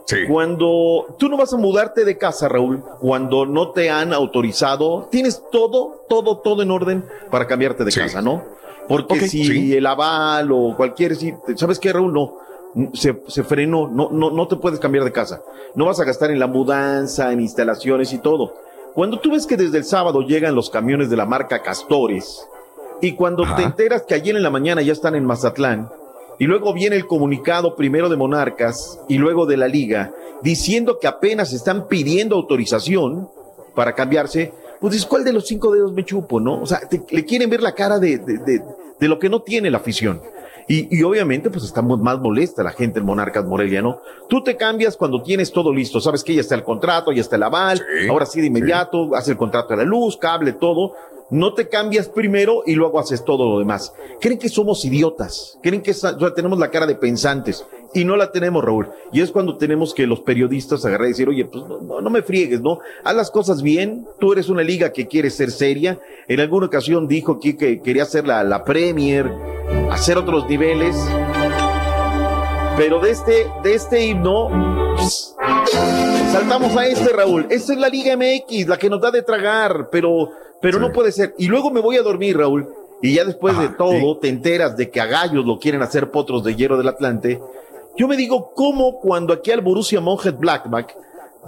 [0.06, 0.18] Sí.
[0.28, 5.44] Cuando tú no vas a mudarte de casa, Raúl, cuando no te han autorizado, tienes
[5.52, 8.44] todo, todo, todo en orden para cambiarte de casa, ¿no?
[8.88, 9.76] Porque si sí.
[9.76, 11.16] el aval o cualquier,
[11.56, 12.14] ¿sabes qué, Raúl?
[12.14, 12.34] No.
[12.94, 15.42] Se, se, frenó, no, no, no te puedes cambiar de casa.
[15.76, 18.54] No vas a gastar en la mudanza, en instalaciones y todo.
[18.98, 22.48] Cuando tú ves que desde el sábado llegan los camiones de la marca Castores
[23.00, 23.56] y cuando Ajá.
[23.56, 25.88] te enteras que ayer en la mañana ya están en Mazatlán
[26.40, 31.06] y luego viene el comunicado primero de Monarcas y luego de la liga diciendo que
[31.06, 33.30] apenas están pidiendo autorización
[33.76, 36.60] para cambiarse, pues dices, ¿cuál de los cinco dedos me chupo, no?
[36.60, 38.64] O sea, te, le quieren ver la cara de, de, de,
[39.00, 40.24] de lo que no tiene la afición.
[40.68, 44.02] Y, y, obviamente, pues está más molesta la gente en Monarcas Morelia, ¿no?
[44.28, 46.02] Tú te cambias cuando tienes todo listo.
[46.02, 47.78] Sabes que ya está el contrato, ya está el aval.
[47.78, 49.12] Sí, ahora sí, de inmediato, sí.
[49.16, 50.94] hace el contrato de la luz, cable, todo.
[51.30, 53.94] No te cambias primero y luego haces todo lo demás.
[54.22, 55.60] Creen que somos idiotas.
[55.62, 57.66] Creen que o sea, tenemos la cara de pensantes.
[57.94, 58.90] Y no la tenemos, Raúl.
[59.12, 62.22] Y es cuando tenemos que los periodistas agarrar y decir, oye, pues no, no, me
[62.22, 62.80] friegues, ¿no?
[63.04, 64.08] Haz las cosas bien.
[64.20, 66.00] Tú eres una liga que quiere ser seria.
[66.28, 69.30] En alguna ocasión dijo que, que quería hacer la, la Premier,
[69.92, 70.96] hacer otros niveles.
[72.78, 75.36] Pero de este, de este himno, pues,
[76.32, 77.48] saltamos a este, Raúl.
[77.50, 80.30] Esta es la Liga MX, la que nos da de tragar, pero,
[80.62, 80.86] pero sí.
[80.86, 81.34] no puede ser.
[81.38, 82.68] Y luego me voy a dormir, Raúl.
[83.02, 84.20] Y ya después ah, de todo, sí.
[84.22, 87.42] te enteras de que a Gallos lo quieren hacer potros de hierro del Atlante.
[87.96, 90.94] Yo me digo, ¿cómo cuando aquí al Borussia Mönchengladbach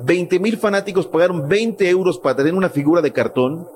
[0.03, 3.67] 20 mil fanáticos pagaron 20 euros para tener una figura de cartón?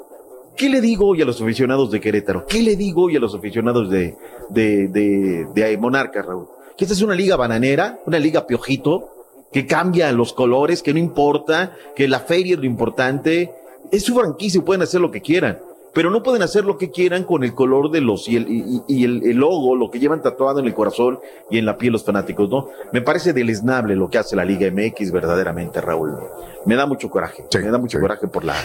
[0.56, 2.46] ¿Qué le digo hoy a los aficionados de Querétaro?
[2.48, 4.16] ¿Qué le digo hoy a los aficionados de,
[4.50, 6.48] de, de, de Monarcas, Raúl?
[6.78, 9.10] Que esta es una liga bananera, una liga piojito,
[9.52, 13.52] que cambia los colores, que no importa, que la feria es lo importante.
[13.92, 15.60] Es su franquicia y pueden hacer lo que quieran.
[15.94, 18.82] pero no pueden hacer lo que quieran con el color de los y el, y,
[18.88, 21.20] y el, el logo, lo que llevan tatuado en el corazón
[21.52, 22.70] y en la piel los fanáticos, ¿no?
[22.92, 26.18] Me parece deleznable lo que hace la Liga MX verdaderamente, Raúl.
[26.66, 28.56] Me da mucho coraje, me da mucho coraje por la,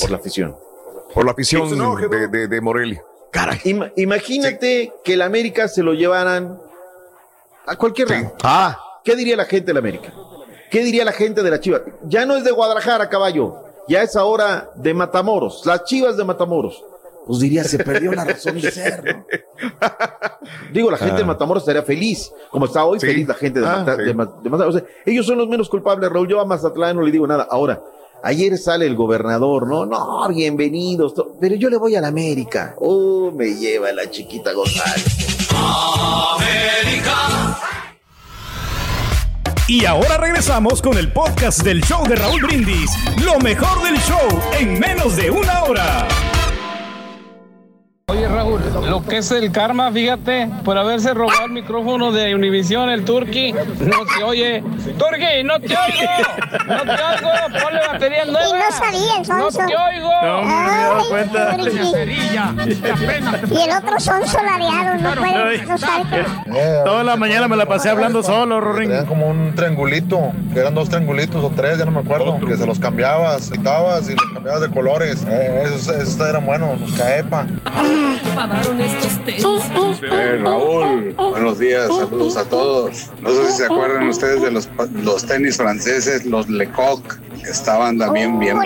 [0.00, 0.54] por la afición.
[1.14, 3.02] Por la afición no, de, de, de Morelia.
[3.30, 3.58] Caray.
[3.64, 6.58] Ima- imagínate que el América se lo llevaran
[7.66, 8.32] a cualquier lado.
[8.42, 8.78] Ah.
[9.04, 10.12] ¿Qué diría la gente del América?
[10.70, 11.82] ¿Qué diría la gente de la Chivas?
[12.04, 13.62] Ya no es de Guadalajara, caballo.
[13.88, 15.62] Ya es ahora de Matamoros.
[15.64, 16.84] Las Chivas de Matamoros.
[17.26, 19.26] Pues diría, se perdió la razón de ser, ¿no?
[20.72, 21.18] Digo, la gente Ah.
[21.18, 23.06] de Matamoros estaría feliz, como está hoy Sí.
[23.06, 24.02] feliz la gente de, Ah, Mata- sí.
[24.02, 24.76] de Ma- de Matamoros.
[24.76, 26.28] O sea, ellos son los menos culpables, Raúl.
[26.28, 27.46] Yo a Mazatlán no le digo nada.
[27.50, 27.80] Ahora,
[28.26, 29.86] ayer sale el gobernador, ¿no?
[29.86, 31.14] No, bienvenidos.
[31.40, 32.74] Pero yo le voy a la América.
[32.78, 35.04] Oh, me lleva la chiquita González.
[39.68, 42.90] Y ahora regresamos con el podcast del show de Raúl Brindis.
[43.24, 46.08] Lo mejor del show en menos de una hora.
[48.08, 52.88] Oye Raúl, lo que es el karma, fíjate, por haberse robado el micrófono de Univision,
[52.88, 54.62] el Turqui, no se oye.
[54.96, 56.12] Turqui, no te oigo,
[56.68, 57.30] no te oigo,
[57.64, 58.46] ponle batería nueva.
[58.48, 59.58] Y no sabía el No sonso.
[59.58, 60.10] te oigo.
[60.22, 61.56] No, me he dado cuenta.
[63.50, 66.24] Y el otro sonso ladeado, no puede, no sabe qué.
[66.84, 68.88] Toda la mañana me la pasé hablando solo, Rorín.
[68.88, 72.56] Tenían como un triangulito, que eran dos triangulitos o tres, ya no me acuerdo, que
[72.56, 74.14] se los cambiabas, quitabas y
[74.46, 75.24] de colores.
[75.28, 77.46] Eh, esos, esos eran buenos, los caepa.
[80.02, 83.10] Eh, Raúl, buenos días, saludos a todos.
[83.20, 87.14] No sé si se acuerdan ustedes de los, pa- los tenis franceses, los Lecoq,
[87.50, 88.56] estaban también bien.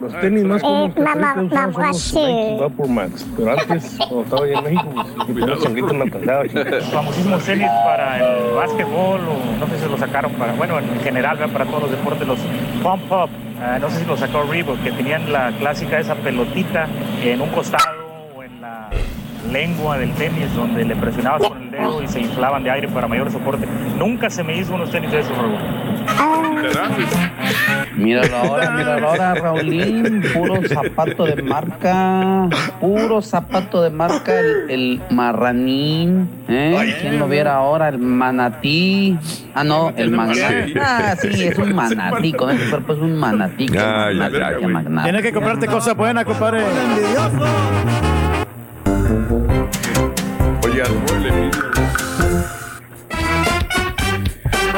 [0.00, 4.44] Los tenis más comunes que Eh, mamá, son los Vapor Max, pero antes, cuando estaba
[4.44, 6.44] allá en México, pues, yo puro changuito me alcanzaba.
[6.92, 11.38] famosísimos tenis para el básquetbol o no sé si lo sacaron para, bueno, en general
[11.38, 12.38] para todos los deportes, los
[12.82, 13.30] pump up,
[13.60, 16.86] ah, no sé si lo sacó Reebok, que tenían la clásica esa pelotita
[17.22, 18.01] en un costado
[19.50, 23.08] lengua del tenis donde le presionabas con el dedo y se inflaban de aire para
[23.08, 23.66] mayor soporte.
[23.98, 25.56] Nunca se me hizo unos tenis de esos, Raúl.
[27.96, 30.22] Míralo ahora, míralo ahora, Raulín.
[30.32, 32.48] Puro zapato de marca.
[32.80, 34.38] Puro zapato de marca.
[34.38, 36.28] El, el marranín.
[36.48, 36.96] ¿eh?
[37.00, 37.88] ¿Quién lo viera ahora?
[37.88, 39.16] El manatí.
[39.54, 40.74] Ah, no, el magnate.
[40.80, 42.32] Ah, sí, es un manatí.
[42.32, 43.66] Con ese cuerpo es un manatí.
[43.66, 46.62] Tienes que comprarte cosas buenas, compadre.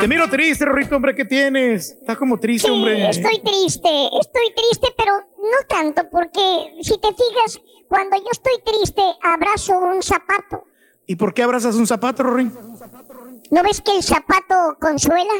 [0.00, 1.90] Te miro triste, Rorrito, hombre, ¿qué tienes?
[1.92, 3.08] Estás como triste, Sí, hombre.
[3.08, 3.88] estoy triste,
[4.20, 10.02] estoy triste, pero no tanto, porque si te fijas, cuando yo estoy triste, abrazo un
[10.02, 10.64] zapato.
[11.06, 12.52] ¿Y por qué abrazas un zapato, Rorín?
[13.50, 15.32] ¿No ves que el zapato consuela?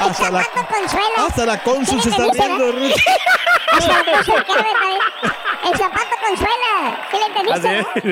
[0.00, 1.26] Hasta la, consuela.
[1.26, 2.48] hasta la cónsul se ¿Sí le está.
[2.48, 2.72] Ruth.
[2.72, 2.94] Ver,
[5.64, 6.98] El zapato consuela.
[7.10, 7.68] ¿Sí le entendiste?
[7.78, 8.08] Así,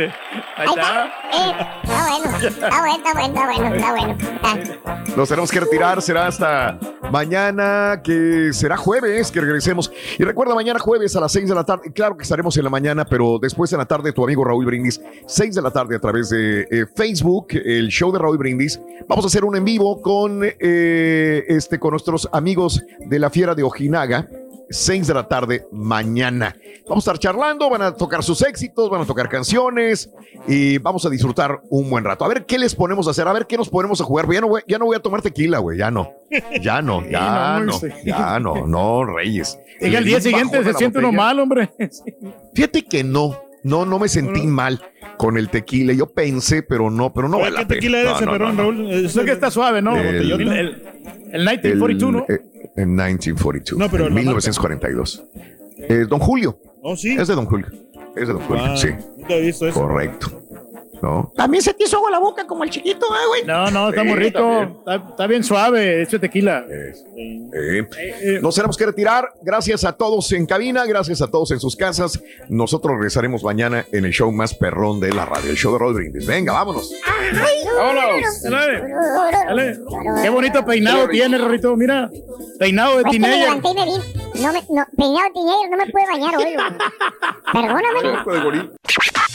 [0.56, 1.04] Ahí está.
[1.32, 4.16] Eh, está bueno, está bueno, está bueno, está bueno, está bueno.
[4.44, 5.04] Ah.
[5.16, 6.78] Nos tenemos que retirar, será hasta
[7.10, 9.90] mañana, que será jueves que regresemos.
[10.18, 12.70] Y recuerda, mañana jueves a las 6 de la tarde, claro que estaremos en la
[12.70, 15.98] mañana, pero después en la tarde tu amigo Raúl Brindis, 6 de la tarde a
[15.98, 18.80] través de eh, Facebook, el show de Raúl Brindis.
[19.08, 23.54] Vamos a hacer un en vivo con, eh, este, con nuestros amigos de la Fiera
[23.54, 24.28] de Ojinaga.
[24.70, 26.56] 6 de la tarde mañana.
[26.88, 30.10] Vamos a estar charlando, van a tocar sus éxitos, van a tocar canciones
[30.46, 32.24] y vamos a disfrutar un buen rato.
[32.24, 34.30] A ver qué les ponemos a hacer, a ver qué nos ponemos a jugar.
[34.32, 36.12] Ya no voy, ya no voy a tomar tequila, güey, ya no.
[36.60, 39.58] Ya no, ya no, ya no, no, Reyes.
[39.80, 41.70] Llega el día siguiente, se siente uno mal, hombre.
[42.54, 44.80] Fíjate que no, no, no me sentí mal
[45.18, 45.92] con el tequila.
[45.92, 48.10] Yo pensé, pero no, pero no vale la ¿Qué tequila pena.
[48.10, 48.78] es ese, No, no, perdón, no, no.
[48.82, 48.90] Raúl?
[49.06, 49.96] Es el que está suave, ¿no?
[49.96, 50.82] El- El, el,
[51.32, 52.24] el 1942, ¿no?
[52.28, 52.40] El, eh,
[52.76, 53.78] en 1942.
[53.78, 55.22] No, pero en la 1942.
[55.88, 56.58] Eh, Don Julio.
[56.82, 57.16] Oh, sí.
[57.18, 57.66] Es de Don Julio.
[58.16, 58.88] Es de Don Julio, Ah, sí.
[59.18, 59.80] Nunca he visto eso.
[59.80, 60.39] Correcto.
[61.02, 61.32] ¿No?
[61.34, 63.44] También se te hizo agua la boca como el chiquito, ¿eh, güey?
[63.44, 64.38] No, no, está muy Sí, rico.
[64.38, 64.76] también.
[64.78, 66.64] Está, está bien suave este tequila.
[66.68, 69.32] Eh, Nos tenemos que retirar.
[69.42, 72.20] Gracias a todos en cabina, gracias a todos en sus casas.
[72.48, 75.94] Nosotros regresaremos mañana en el show más perrón de la radio, el show de Rod
[75.94, 76.26] Brindis.
[76.26, 76.92] Venga, vámonos.
[77.76, 78.42] Vámonos.
[78.42, 78.82] Dale.
[79.46, 79.78] Dale.
[80.22, 81.76] Qué bonito peinado tiene, Rorrito.
[81.76, 82.10] Mira,
[82.58, 83.48] peinado de Es que me teenager.
[83.56, 84.42] levanté y me vi.
[84.42, 86.44] No me, no, peinado de teenager, no me puede bañar hoy.
[86.54, 86.56] güey.
[87.52, 88.58] Perdóname.
[88.58, 88.70] De.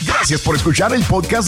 [0.08, 1.48] Gracias por escuchar el podcast